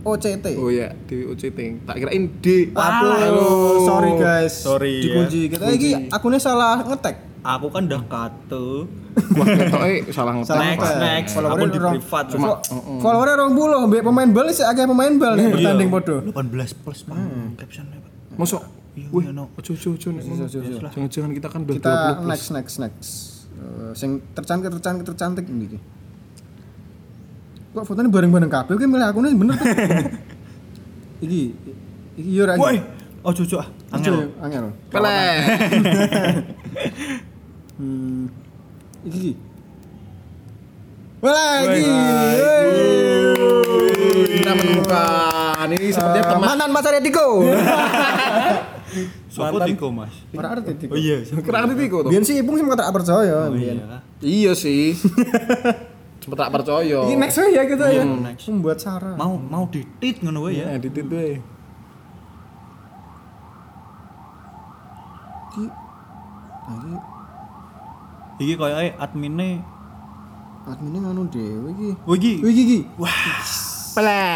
OCT. 0.00 0.46
Oh 0.54 0.68
ya, 0.68 0.92
Dewi 1.02 1.24
UCT. 1.26 1.58
Tak 1.82 1.96
kirain 1.96 2.24
D. 2.38 2.68
Aduh, 2.70 3.84
sorry 3.84 4.12
guys. 4.14 4.52
Sorry 4.54 4.94
ya. 5.00 5.24
Dikunci. 5.24 5.40
Kita 5.48 5.66
iki 5.70 5.90
akunnya 6.08 6.36
salah 6.38 6.84
ngetek. 6.84 7.16
Aku 7.40 7.68
kan 7.68 7.84
udah 7.84 8.00
kate. 8.02 8.66
Wah, 9.36 9.46
ketoke 9.46 9.94
salah 10.10 10.32
ngetek. 10.34 10.48
Salah 10.50 10.64
Next, 10.66 10.80
ngetek. 10.82 11.00
next. 11.02 11.30
Followernya 11.32 11.56
Akun 11.56 11.68
di 11.68 11.78
orang- 11.78 11.94
privat. 11.94 12.24
Cuma 12.28 12.48
followernya 13.00 13.34
orang 13.34 13.52
buluh, 13.52 13.80
mbek 13.84 14.02
pemain 14.02 14.28
bal 14.28 14.46
sih 14.50 14.64
agak 14.64 14.84
pemain 14.86 15.12
bal 15.14 15.32
nih 15.34 15.46
bertanding 15.50 15.88
podo. 15.88 16.16
18 16.22 16.32
plus 16.74 17.00
pak. 17.02 17.16
Captionnya 17.56 17.98
pak. 17.98 18.12
Masuk. 18.36 18.60
Iya, 18.94 19.10
Wih, 19.10 19.26
iya, 19.26 19.42
ojo 19.42 19.72
ojo 19.74 19.88
ojo. 19.90 20.08
Jangan-jangan 20.86 21.30
kita 21.34 21.48
kan 21.50 21.66
udah 21.66 21.74
Kita 21.74 21.90
20 22.14 22.14
plus. 22.14 22.28
next 22.30 22.48
next 22.52 22.74
next. 22.78 23.10
Eh, 23.54 23.90
sing 23.92 24.10
tercantik 24.30 24.70
tercantik 24.70 25.04
tercantik 25.04 25.44
ini. 25.44 25.66
Kok 27.74 27.82
fotonya 27.82 28.06
bareng-bareng 28.06 28.46
kabeh 28.46 28.74
ki 28.78 28.86
milih 28.86 29.06
akunnya 29.10 29.34
bener 29.34 29.54
tuh. 29.58 29.66
iki 31.26 31.42
iki 32.14 32.30
yo 32.30 32.46
ra. 32.46 32.54
Woi, 32.54 32.78
oh 33.26 33.34
cucu 33.34 33.58
ah. 33.58 33.66
Angel. 33.90 34.30
Angel. 34.38 34.62
Angel. 34.62 34.64
Pele. 34.94 35.18
Hmm. 37.74 38.30
Iki. 39.02 39.18
iki. 39.18 39.32
Wah, 41.18 41.58
iki. 41.66 41.82
Kita 44.38 44.52
menemukan 44.54 45.66
ini 45.74 45.90
sepertinya 45.90 46.22
teman 46.30 46.46
Mantan 46.54 46.70
Mas 46.78 46.86
Aritiko. 46.86 47.42
Sopo 49.26 49.58
Tiko 49.66 49.90
mas? 49.90 50.14
Ora 50.30 50.54
arti 50.54 50.70
Tiko. 50.78 50.94
Oh 50.94 50.98
iya. 51.02 51.18
kerang 51.42 51.74
titiku 51.74 52.06
tuh. 52.06 52.14
Biyen 52.14 52.22
sih 52.22 52.38
Ipung 52.38 52.54
sih 52.54 52.62
tak 52.78 52.94
percaya. 52.94 53.50
Oh 53.50 53.58
iya. 53.58 53.98
Iya 54.22 54.54
sih. 54.54 54.94
Tak 56.32 56.48
percaya. 56.48 56.98
Ini 57.04 57.20
next 57.20 57.36
ya 57.52 57.62
kita 57.68 57.86
ya. 57.92 58.00
Hmm, 58.00 58.24
next. 58.24 58.48
Membuat 58.48 58.80
Sarah. 58.80 59.12
Mau 59.20 59.36
mau 59.36 59.68
ditit 59.68 60.24
ngono 60.24 60.48
wae 60.48 60.56
ya. 60.56 60.72
Ya, 60.72 60.80
ditit 60.80 61.04
wae. 61.12 61.44
Iki. 65.52 65.64
Iki 66.64 66.96
Iki 68.34 68.52
koyoke 68.58 68.90
adminnya 68.98 69.62
adminnya 70.66 71.00
nganu 71.04 71.28
dhewe 71.28 71.68
iki. 71.76 71.90
Oh 72.08 72.14
iki. 72.16 72.32
Iki 72.40 72.62
iki. 72.64 72.80
Pele. 73.94 74.26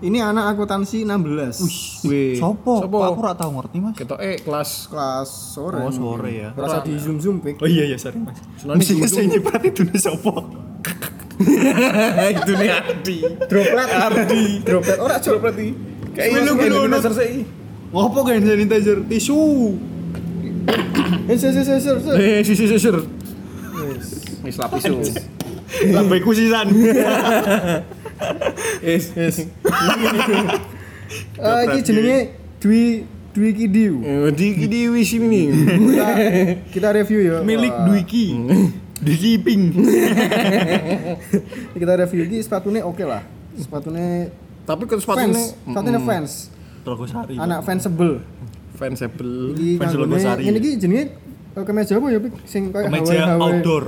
Ini 0.00 0.18
anak 0.24 0.56
akuntansi 0.56 1.04
16. 1.04 2.08
Wih. 2.08 2.40
Sopo? 2.40 2.80
Sopo? 2.80 2.98
Aku 3.04 3.20
ora 3.20 3.36
tau 3.36 3.52
ngerti 3.52 3.76
mas. 3.84 3.92
Ketoke 3.92 4.40
kelas 4.40 4.88
Kelas 4.88 5.28
sore. 5.28 5.84
Oh 5.84 5.92
sore 5.92 6.32
ya. 6.32 6.48
Rasa 6.56 6.80
di 6.80 6.96
zoom 6.96 7.20
zoom 7.20 7.44
pik. 7.44 7.60
Oh 7.60 7.68
iya 7.68 7.84
iya 7.84 8.00
sorry 8.00 8.24
mas. 8.24 8.40
Senang 8.56 8.80
Mesti 8.80 8.96
di 8.96 9.04
sing 9.04 9.28
nyiprat 9.28 9.60
itu 9.68 9.84
sopo. 10.00 10.48
itu 12.24 12.52
nih 12.56 12.70
Adi. 12.72 13.18
Droplet 13.52 13.90
Ardi. 13.92 14.44
Droplet 14.64 14.98
ora. 15.04 15.16
Droplet 15.20 15.54
iki. 15.60 15.72
Kayak 16.16 16.40
lu 16.48 16.52
Indonesia 16.56 17.12
sih. 17.12 17.44
Ngopo 17.92 18.18
kan 18.24 18.40
sanitizer 18.40 18.98
tisu? 19.04 19.40
Eh 21.28 21.36
sir 21.36 21.52
sir 21.52 21.64
sir 21.68 21.78
sir. 21.84 21.96
sir. 22.00 22.14
Eh, 22.16 22.40
sisi 22.40 22.64
sisi. 22.64 22.88
Wis 24.40 24.56
lapis 24.56 24.88
yo. 25.82 25.94
Lambai 25.98 26.20
kusisan. 26.22 26.70
Is 28.84 29.10
is. 29.16 29.36
Eh 31.34 31.60
iki 31.68 31.78
jenenge 31.82 32.18
Dwi 32.62 32.82
Dwi 33.34 33.50
Kidiu. 33.50 33.94
Di 34.30 34.48
di 34.70 34.80
wis 34.88 35.10
ini 35.18 35.26
nih. 35.26 35.46
Kita 35.50 36.08
kita 36.70 36.88
review 36.94 37.20
ya. 37.20 37.36
Milik 37.42 37.74
Wah. 37.74 37.86
Dwiki. 37.90 38.26
Dwiki 39.04 39.32
Ping. 39.42 39.62
Kita 41.76 41.92
review 41.98 42.24
iki 42.30 42.38
sepatunya 42.40 42.86
oke 42.86 43.04
lah. 43.04 43.20
Sepatunya 43.58 44.32
Tapi 44.64 44.82
ke 44.88 44.96
fans. 44.96 45.02
sepatunya 45.02 45.44
Sepatunya 45.66 46.00
fans. 46.00 46.32
Rogosari. 46.84 47.34
Anak 47.36 47.60
fansable. 47.66 48.22
fansable. 48.78 49.54
Fans 49.82 49.94
Logosari. 49.98 50.42
ngene 50.48 50.58
iki 50.62 50.70
jenenge 50.78 51.04
eh, 51.58 51.64
kemeja 51.66 51.98
apa 52.00 52.06
ya 52.10 52.18
Pik? 52.22 52.34
Sing 52.48 52.62
kayak 52.72 52.88
Kemeja 52.88 53.36
outdoor. 53.38 53.84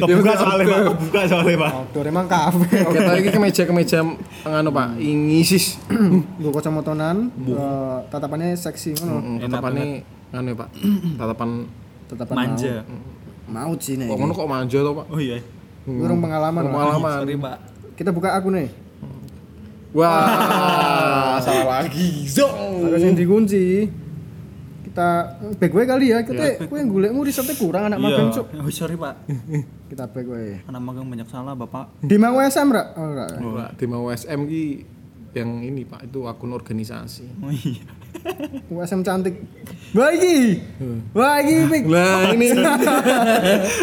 Kebuka 0.00 0.32
soalnya 0.36 0.64
pak, 0.66 0.80
kebuka 0.92 1.20
soalnya 1.28 1.56
pak. 1.58 1.70
Outdoor 1.74 2.06
emang 2.08 2.26
kafe. 2.26 2.78
Kita 2.84 3.12
iki 3.20 3.30
kemeja-kemeja 3.32 3.98
nganu 4.44 4.70
Pak, 4.70 4.88
ingisis. 5.00 5.80
Gue 6.42 6.52
kacamotonan, 6.52 7.32
eh, 7.34 7.98
tatapannya 8.08 8.56
seksi 8.56 8.98
ngono. 9.00 9.40
Tatapane 9.42 9.84
nganu 10.32 10.48
ya, 10.52 10.56
Pak. 10.58 10.68
Tatapan 11.20 11.50
Tatapan 12.04 12.36
Manja. 12.36 12.74
Mau. 13.44 13.72
Maut 13.72 13.80
sih 13.80 14.00
nih. 14.00 14.08
kok 14.08 14.16
ngono 14.16 14.32
kok 14.32 14.48
manja 14.48 14.78
to, 14.80 14.92
Pak? 14.96 15.06
Oh 15.12 15.20
iya. 15.20 15.38
Kurang 15.84 16.18
pengalaman. 16.24 16.62
lah. 16.64 16.72
Pengalaman. 16.72 17.12
Sorry 17.20 17.36
pak. 17.36 17.56
Kita 17.94 18.10
buka 18.10 18.32
akun 18.32 18.56
nih. 18.56 18.68
Wah, 19.94 21.38
salah 21.44 21.86
lagi. 21.86 22.26
Zong. 22.26 22.88
Harus 22.88 23.04
yang 23.04 23.14
dikunci. 23.14 23.86
Kita 24.94 25.10
back 25.58 25.72
way 25.74 25.86
kali 25.90 26.06
ya. 26.14 26.22
Kita 26.22 26.70
kowe 26.70 26.78
golekmu 26.78 27.26
risetnya 27.26 27.58
kurang 27.58 27.90
anak 27.90 27.98
magang 27.98 28.30
cuk. 28.30 28.46
Oh 28.62 28.70
sorry 28.70 28.94
pak. 28.94 29.26
Kita 29.90 30.06
back 30.06 30.26
way. 30.30 30.62
Anak 30.70 30.82
magang 30.86 31.10
banyak 31.10 31.26
salah 31.26 31.58
bapak. 31.58 31.98
Di 31.98 32.14
mau 32.14 32.38
SM 32.38 32.70
ra? 32.70 32.94
Oh, 32.94 33.10
ra. 33.10 33.26
Ora, 33.42 33.66
di 33.74 33.90
mau 33.90 34.06
SM 34.06 34.46
ki 34.46 34.64
yang 35.34 35.66
ini 35.66 35.82
Pak, 35.82 36.06
itu 36.06 36.30
akun 36.30 36.54
organisasi. 36.54 37.26
Oh 37.42 37.50
iya. 37.50 37.82
USM 38.70 39.02
cantik. 39.02 39.34
Wah 39.90 40.14
iki. 40.14 40.62
Wah 41.10 41.42
iki 41.42 41.54
Pik. 41.66 41.84
Nah, 41.94 42.30
ini 42.30 42.54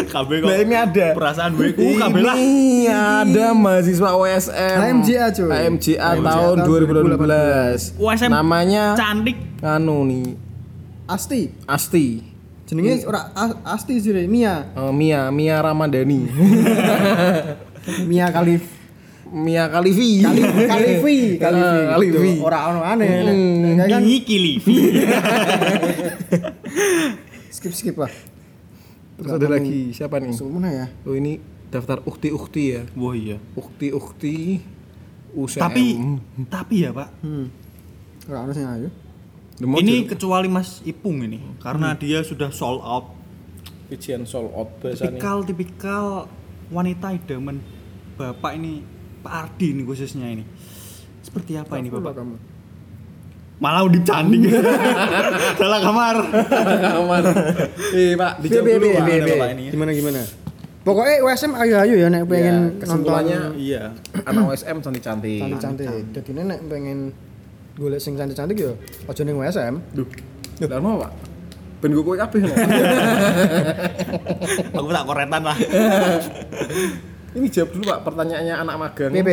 KB 0.08 0.30
kok. 0.40 0.48
Nah, 0.48 0.58
ini 0.64 0.74
ada. 0.74 1.06
Perasaan 1.12 1.52
gue 1.60 1.76
ku 1.76 1.92
KB 2.00 2.16
lah. 2.24 2.36
Ini 2.40 2.88
ada 2.88 3.52
mahasiswa 3.52 4.16
OSM. 4.16 4.76
HMJA, 4.80 5.24
cuy. 5.36 5.48
HMJA 5.52 6.08
HMJA 6.08 6.08
tahun 6.24 6.56
tahun 6.64 6.80
2018. 6.80 8.00
2018. 8.00 8.00
USM 8.00 8.30
Namanya 8.32 8.84
Cantik. 8.96 9.36
anu 9.62 10.02
nih, 10.08 10.34
Asti. 11.08 11.50
Asti. 11.66 12.06
Jenenge 12.66 13.04
ora 13.04 13.34
Asti 13.66 14.00
sih 14.00 14.14
Mia. 14.30 14.72
Eh, 14.72 14.92
Mia, 14.94 15.28
Mia 15.28 15.60
Ramadhani. 15.60 16.20
Mia 18.10 18.26
Khalif. 18.30 18.64
Mia 19.32 19.64
Kalivi, 19.64 20.20
Eh, 20.20 20.68
Kalivi. 20.68 21.40
Kalivi. 21.40 22.36
Gitu. 22.36 22.44
Ora 22.44 22.68
ono 22.68 22.84
aneh. 22.84 23.08
Hmm. 23.24 23.80
Kan 23.80 24.04
Ini 24.04 24.18
Kilivi. 24.28 24.92
skip 27.56 27.72
skip 27.72 27.96
lah. 27.96 28.12
Terus 29.16 29.32
ada 29.32 29.46
lagi 29.48 29.96
siapa 29.96 30.20
nih? 30.20 30.36
Mana 30.52 30.68
ya? 30.68 30.86
Oh 31.08 31.16
ini 31.16 31.40
daftar 31.72 32.04
ukti-ukti 32.04 32.76
ya. 32.76 32.84
Wah 32.92 33.16
iya. 33.16 33.40
Ukti-ukti 33.56 34.60
UCM. 35.32 35.64
Tapi 35.64 35.84
tapi 36.52 36.76
ya 36.84 36.92
pak. 36.92 37.08
Hmm. 37.24 37.48
Ora 38.28 38.44
ono 38.44 38.52
sing 38.52 38.68
ayo. 38.68 38.92
Ini 39.62 40.04
kecuali 40.04 40.46
Mas 40.46 40.82
Ipung 40.82 41.22
ini 41.22 41.38
karena 41.58 41.94
dia 41.94 42.20
sudah 42.20 42.50
sold 42.50 42.82
out. 42.82 43.06
ujian 43.88 44.24
sold 44.24 44.50
out 44.50 44.72
biasanya. 44.78 45.14
Tipikal 45.14 45.36
tipikal 45.44 46.04
wanita 46.68 47.12
idaman 47.12 47.60
bapak 48.14 48.56
ini 48.56 48.80
Pak 49.20 49.32
Ardi 49.32 49.66
ini 49.70 49.82
khususnya 49.82 50.26
ini. 50.26 50.42
Seperti 51.20 51.54
apa 51.54 51.76
ini 51.76 51.86
Full 51.86 52.00
lah 52.00 52.10
bapak? 52.10 52.14
kamu. 52.18 52.36
Malah 53.58 53.82
udah 53.84 54.02
canding. 54.02 54.42
Salah 55.54 55.78
kamar. 55.86 56.16
kamar. 56.82 57.22
Eh, 57.94 58.16
Pak, 58.20 58.42
dijawab 58.42 58.64
Be, 58.64 58.72
be, 58.72 58.78
dulu, 58.80 58.88
Pak. 58.90 59.06
Bapak 59.30 59.48
ini. 59.54 59.64
Gimana 59.70 59.90
gimana? 59.92 60.20
Pokoknya 60.82 61.16
USM 61.22 61.52
ayo-ayo 61.54 61.94
ya 61.94 62.08
nek 62.10 62.26
pengen 62.26 62.42
Ya, 62.42 62.58
nonton 62.58 62.78
kesimpulannya 62.82 63.40
Iya. 63.54 63.82
anak 64.26 64.42
OSM 64.50 64.76
cantik-cantik. 64.82 65.38
cantik-cantik. 65.38 66.10
Dadi 66.10 66.30
nek 66.34 66.58
pengen 66.66 66.98
golek 67.74 67.98
sing 67.98 68.14
cantik-cantik 68.14 68.56
ya 68.56 68.72
aja 69.06 69.20
ning 69.22 69.36
USM. 69.36 69.74
Duh. 69.92 70.08
Lah 70.62 70.78
mau, 70.78 71.00
Pak? 71.00 71.12
Ben 71.82 71.90
gue 71.90 72.00
kowe 72.00 72.14
kabeh. 72.14 72.38
Aku 74.78 74.86
tak 74.86 75.02
koretan 75.02 75.42
lah. 75.42 75.56
Ini 77.32 77.48
jawab 77.48 77.70
dulu, 77.74 77.84
Pak, 77.90 78.00
pertanyaannya 78.04 78.54
anak 78.54 78.76
magang. 78.78 79.10
PP. 79.10 79.30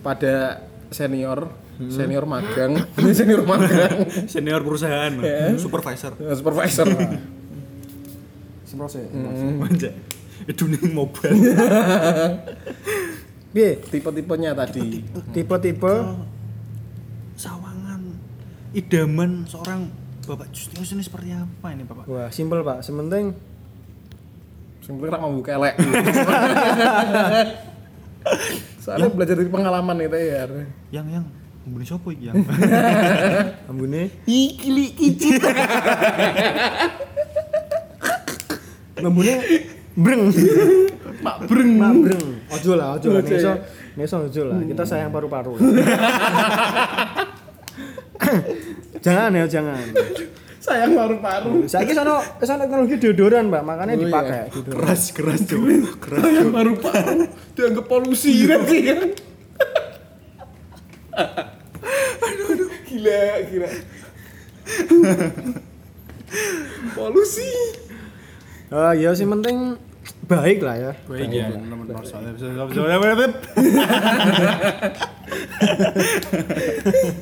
Pada 0.00 0.64
senior, 0.88 1.52
senior 1.90 2.24
magang, 2.24 2.80
senior 3.18 3.42
magang, 3.44 4.08
Senior 4.24 4.62
perusahaan, 4.62 5.12
supervisor. 5.58 6.16
eh, 6.16 6.36
supervisor. 6.38 6.86
Semprose. 8.64 9.04
Manja. 9.60 9.90
Itu 10.48 10.64
nih 10.64 10.80
mobile. 10.88 11.36
Piye? 13.52 13.78
Tipe-tipenya 13.84 14.56
tadi. 14.56 15.04
Tipe-tipe 15.30 15.92
idaman 18.72 19.44
seorang 19.48 19.88
Bapak 20.22 20.54
Justius 20.54 20.94
ini 20.94 21.02
seperti 21.02 21.34
apa 21.34 21.74
ini 21.74 21.82
Bapak? 21.82 22.06
Wah, 22.06 22.30
simpel 22.30 22.62
Pak. 22.62 22.86
Sementing 22.86 23.34
Sing 24.82 24.98
penting 24.98 25.14
rak 25.14 25.22
mambu 25.22 25.46
kelek. 25.46 25.78
Soalnya 28.82 29.14
belajar 29.14 29.38
dari 29.38 29.46
pengalaman 29.46 29.94
itu 30.02 30.18
ya. 30.18 30.42
Yang 30.90 31.06
yang 31.14 31.22
sopo 31.86 32.10
iki 32.10 32.26
yang? 32.26 32.42
ambune 33.70 34.10
Iki 34.26 34.68
li 34.74 34.90
kicit. 34.90 35.38
ambune 38.98 39.38
Breng. 39.94 40.34
Pak 41.22 41.46
Breng. 41.46 41.78
Mak 41.78 41.94
breng. 42.02 42.42
Ojo 42.50 42.74
lah, 42.74 42.98
ojo 42.98 43.14
lah. 43.14 43.22
Ojo 43.22 43.38
Neso, 43.38 43.54
neso 43.94 44.26
ojo 44.26 44.42
lah. 44.50 44.58
Kita 44.66 44.82
sayang 44.82 45.14
paru-paru. 45.14 45.54
jangan 49.04 49.30
ya, 49.34 49.44
jangan. 49.48 49.78
Sayang 50.62 50.94
paru-paru. 50.94 51.66
Saya 51.66 51.82
kira 51.82 52.06
sono 52.06 52.22
sono 52.38 52.62
teknologi 52.62 52.94
deodoran, 53.02 53.50
Mbak. 53.50 53.62
Makanya 53.66 53.92
Oh, 53.92 53.98
iya. 53.98 54.02
dipakai 54.06 54.40
deodoran. 54.54 54.74
Keras 54.78 55.02
keras 55.10 55.40
tuh. 55.42 55.58
Keras. 55.98 56.22
Sayang 56.22 56.50
paru-paru. 56.54 57.26
Dianggap 57.58 57.86
polusi 57.90 58.46
nanti 58.46 58.78
kan. 58.86 59.00
aduh, 62.22 62.46
aduh. 62.54 62.70
Gila, 62.86 63.20
gila. 63.50 63.68
polusi. 66.94 67.50
Oh, 68.72 68.92
ya 68.94 69.10
sih 69.12 69.26
penting 69.26 69.76
baik 70.30 70.62
lah 70.62 70.76
ya. 70.78 70.92
Baik 71.10 71.26
ya, 71.28 71.50
nomor 71.58 72.06
satu. 72.06 72.38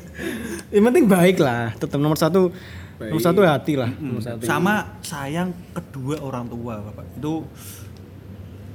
Yang 0.71 0.83
penting 0.87 1.05
baik 1.11 1.37
lah. 1.43 1.75
Tetap 1.75 1.99
nomor 1.99 2.15
satu. 2.15 2.49
Baik. 2.95 3.11
Nomor 3.11 3.23
satu 3.23 3.39
hati 3.43 3.73
lah. 3.75 3.91
Nomor 3.99 4.23
satu. 4.23 4.41
Sama 4.47 4.97
sayang 5.03 5.51
kedua 5.75 6.23
orang 6.23 6.47
tua, 6.47 6.79
Bapak. 6.79 7.05
Itu 7.19 7.43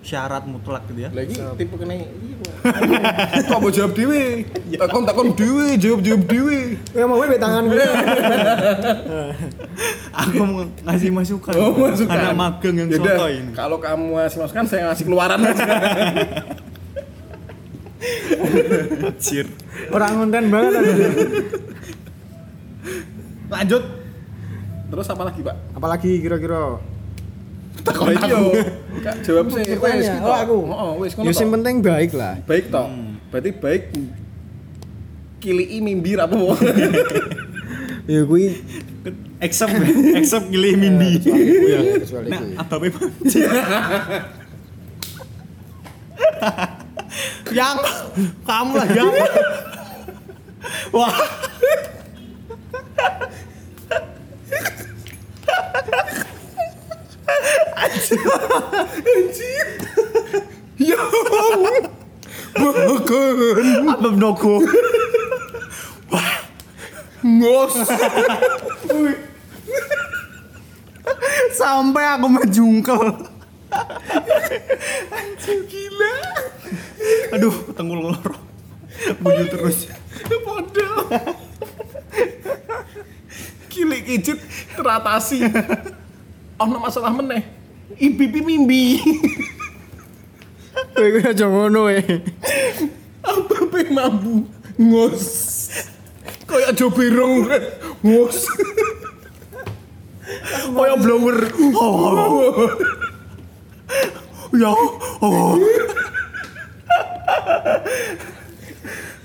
syarat 0.06 0.46
mutlak 0.46 0.87
gitu 0.87 1.02
ya. 1.02 1.11
Lagi 1.11 1.35
tipe 1.35 1.74
kena 1.74 1.98
iya, 1.98 2.06
Kok 3.42 3.59
mau 3.59 3.70
jawab 3.74 3.90
dhewe? 3.98 4.46
Takon 4.78 5.02
takon 5.02 5.35
dhewe, 5.35 5.74
jawab 5.82 6.00
jawab 6.06 6.22
dhewe. 6.30 6.78
Ya 6.94 7.04
mau 7.11 7.18
gue 7.18 7.38
tangan 7.42 7.66
gue. 7.66 7.82
Aku 10.22 10.38
mau 10.46 10.62
ngasih 10.87 11.11
masukan. 11.11 11.52
Oh, 11.59 11.74
masukan. 11.74 12.14
Anak 12.14 12.38
magang 12.38 12.74
yang 12.78 12.88
Yaudah, 12.94 13.18
soto 13.18 13.26
ini. 13.35 13.50
Kalau 13.50 13.82
kamu 13.82 14.04
ngasih 14.14 14.38
masukan, 14.46 14.64
saya 14.70 14.82
ngasih 14.94 15.04
keluaran 15.11 15.42
aja. 15.42 15.64
Anjir. 19.11 19.46
Orang 19.90 20.12
konten 20.22 20.44
banget 20.54 20.72
ada. 20.78 20.94
Lanjut. 23.46 23.82
Terus 24.87 25.06
apa 25.06 25.22
lagi, 25.24 25.40
Pak? 25.42 25.56
Apalagi 25.72 26.11
kira-kira? 26.18 26.78
Takon 27.78 28.11
iki 28.11 28.26
yo. 28.26 28.42
Kak 28.98 29.14
jawab 29.22 29.46
sih. 29.48 29.62
Wes, 29.76 30.06
Oh, 30.18 30.35
aku. 30.35 30.56
Oh, 30.64 30.92
wes 30.98 31.12
ngono. 31.12 31.26
Ya 31.26 31.32
toh. 31.32 31.38
sing 31.38 31.48
penting 31.50 31.74
baik 31.80 32.11
lah. 32.12 32.35
Baik 32.42 32.68
toh. 32.68 32.87
Berarti 33.28 33.50
baik 33.52 33.82
kilii 35.37 35.78
mimbir 35.78 36.18
apa 36.24 36.35
mau? 36.35 36.56
Ya 38.06 38.22
gue 38.22 38.54
Except 39.42 39.74
except 40.14 40.46
gile 40.46 40.78
Mindi. 40.78 41.18
ya 41.66 41.98
kecuali 41.98 42.30
Nah, 42.30 42.62
apa 42.62 42.74
memang? 42.78 43.11
yang 47.50 47.76
kamu 48.42 48.72
lah 48.72 48.88
yang 48.88 49.11
wah 50.96 51.14
Ya 60.77 61.01
Allah. 61.01 61.88
Bahkan 62.57 63.88
apa 63.88 64.09
nogo 64.12 64.61
ngos. 67.27 67.75
sampai 71.57 72.05
aku 72.14 72.27
menjungkel 72.29 73.01
Gila. 75.47 76.16
aduh 77.33 77.57
tenggul 77.73 77.99
loro 78.11 78.37
bunyi 79.23 79.49
terus 79.49 79.88
Podol. 80.27 81.07
Kilik 83.69 84.03
kicit 84.09 84.38
teratasi. 84.75 85.45
Ono 86.57 86.77
masalah 86.81 87.12
meneh. 87.12 87.56
Ipipi 87.94 88.40
mimbi. 88.42 88.99
Kowe 90.96 91.09
kuwi 91.12 91.22
aja 91.25 91.46
ngono 91.46 91.88
eh. 91.92 92.03
Apa 93.22 93.57
pe 93.70 93.81
mambu 93.94 94.44
ngos. 94.81 95.25
Kayak 96.46 96.75
jo 96.75 96.90
berong 96.90 97.46
ngos. 98.03 98.49
kayak 100.77 100.99
blower 101.01 101.38
ya 104.61 104.72
oh 105.22 105.55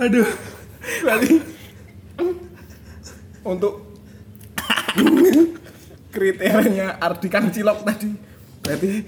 Aduh. 0.01 0.25
Berarti 1.05 1.35
untuk 3.45 3.73
kriterianya 6.13 6.97
Ardikan 6.97 7.53
Cilok 7.53 7.85
tadi 7.85 8.30
berarti 8.71 9.03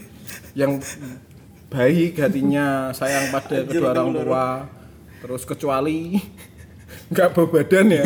yang 0.60 0.76
baik 1.72 2.20
hatinya 2.20 2.92
sayang 2.92 3.32
pada 3.32 3.64
kedua 3.64 3.96
orang 3.96 4.12
tua. 4.12 4.46
Terus 5.24 5.48
kecuali 5.48 6.20
nggak 7.08 7.32
bawa 7.32 7.48
badan 7.48 7.96
ya. 7.96 8.04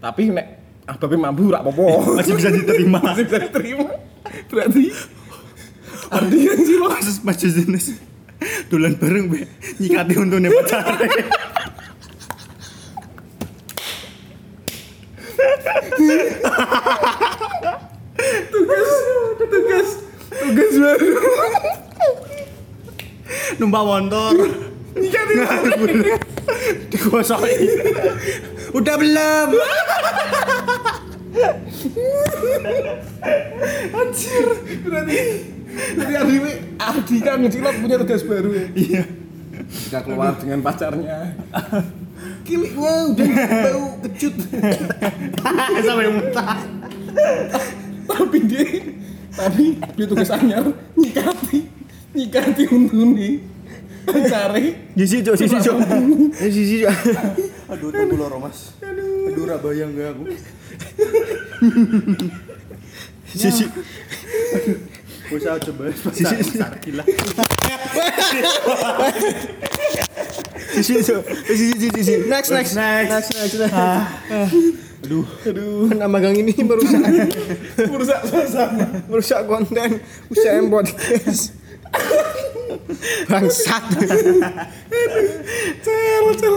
Tapi 0.00 0.32
nek 0.32 0.46
ababe 0.88 1.16
mampu 1.20 1.52
rak 1.52 1.60
apa-apa. 1.60 2.24
Masih 2.24 2.40
bisa 2.40 2.48
diterima. 2.48 3.04
Masih 3.04 3.28
bisa 3.28 3.38
diterima. 3.44 3.88
Berarti 4.48 4.84
Ardikan 6.08 6.58
Cilok 6.64 6.90
kasus 6.96 7.20
masih 7.20 7.52
jenis. 7.52 8.00
Dolan 8.72 8.96
bareng 8.96 9.28
be 9.28 9.44
nyikati 9.80 10.20
untune 10.20 10.52
pacare 10.52 11.08
tugas 19.48 19.88
tugas 20.54 20.74
baru 20.78 21.10
numpak 23.58 23.82
motor 23.82 24.34
digosok 26.94 27.42
udah 28.74 28.94
belum. 28.98 29.48
Anjir, 33.94 34.46
berarti 34.86 35.18
berarti 35.98 36.14
Ardi 36.14 36.36
Ardi 36.78 37.16
kan 37.18 37.36
ngecilot 37.42 37.74
punya 37.82 37.96
tugas 37.98 38.22
baru 38.22 38.50
ya. 38.54 38.66
iya. 38.78 39.04
Kita 39.64 39.98
keluar 40.06 40.38
dengan 40.38 40.62
pacarnya. 40.62 41.34
Kiliknya 42.46 42.94
udah 43.10 43.26
bau 43.66 43.84
kecut. 44.06 44.34
sampai 45.86 46.06
muntah. 46.10 46.62
Tapi 48.04 48.38
dia 48.46 48.66
tapi 49.34 49.78
dia 49.94 50.06
tugas 50.06 50.30
anyar 50.30 50.62
nyikati 50.94 51.66
nyikati 52.14 52.62
untune 52.70 53.42
pacare. 54.04 54.92
Sisi 54.94 55.24
cok, 55.24 55.34
sisi 55.34 55.56
cok. 55.58 55.78
Eh, 56.38 56.50
Sisi 56.52 56.84
cok. 56.84 56.94
aduh 57.72 57.88
tunggu 57.88 58.14
loro 58.14 58.36
mas 58.38 58.76
aduh 58.84 59.42
ora 59.42 59.56
bayang 59.58 59.96
gak 59.96 60.12
aku 60.12 60.22
Sisi. 63.32 63.64
Bisa 65.24 65.56
coba 65.58 65.88
Sisi. 66.12 66.60
gila 66.84 67.02
Sisi. 70.74 70.92
Eh, 70.98 71.22
Sisi 71.46 71.64
sisi 71.72 71.88
sisi. 71.92 72.14
Next 72.26 72.50
next. 72.50 72.74
Next. 72.74 73.10
Next 73.10 73.30
next. 73.32 73.54
next. 73.56 73.74
aduh 75.04 75.24
Aduh, 75.44 75.92
Nah, 75.92 76.08
magang 76.08 76.32
ini 76.32 76.50
merusak 76.58 77.04
merusak 77.84 78.20
suasana. 78.24 79.04
merusak 79.04 79.44
konten 79.44 80.00
UCM 80.28 80.66
podcast. 80.66 81.52
Bangsat. 83.28 83.84
Cel, 85.78 86.24
cel. 86.34 86.56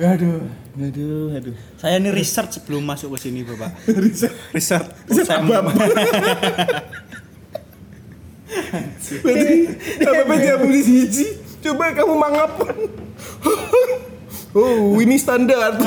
aduh 0.00 0.40
aduh 0.74 1.28
aduh 1.30 1.54
saya 1.76 2.00
ini 2.00 2.08
research 2.10 2.56
sebelum 2.56 2.80
masuk 2.80 3.12
ke 3.12 3.28
sini 3.28 3.44
bapak 3.44 3.76
Riset. 3.86 4.32
research 4.50 4.88
Riset 5.06 5.28
saya 5.28 5.44
apa? 5.44 5.60
Berarti 9.22 9.58
apa 10.02 10.32
dia 10.34 10.54
beli 10.56 10.80
siji? 10.80 11.26
Coba 11.60 11.92
kamu 11.92 12.14
mangap. 12.16 12.50
Oh, 14.52 15.00
ini 15.00 15.16
standar. 15.16 15.80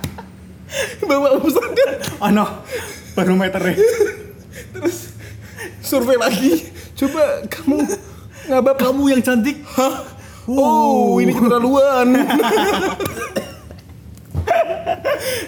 Bawa 1.08 1.28
standar. 1.44 1.88
oh 2.24 2.30
no 2.32 2.64
barometernya 3.12 3.76
Terus 4.72 5.12
survei 5.84 6.16
lagi. 6.16 6.72
Coba 6.96 7.44
kamu 7.52 7.84
ngabap 8.48 8.76
kamu 8.80 9.02
yang 9.12 9.20
cantik 9.20 9.60
Hah? 9.76 10.08
Oh, 10.48 11.20
ini 11.20 11.36
keterlaluan. 11.36 12.16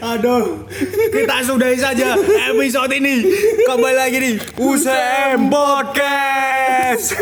Aduh, 0.03 0.67
kita 1.15 1.47
sudahi 1.47 1.79
saja 1.79 2.19
episode 2.51 2.93
ini. 2.99 3.25
Kembali 3.63 3.97
lagi 3.97 4.19
di 4.19 4.33
UCM 4.59 5.49
Podcast. 5.49 7.15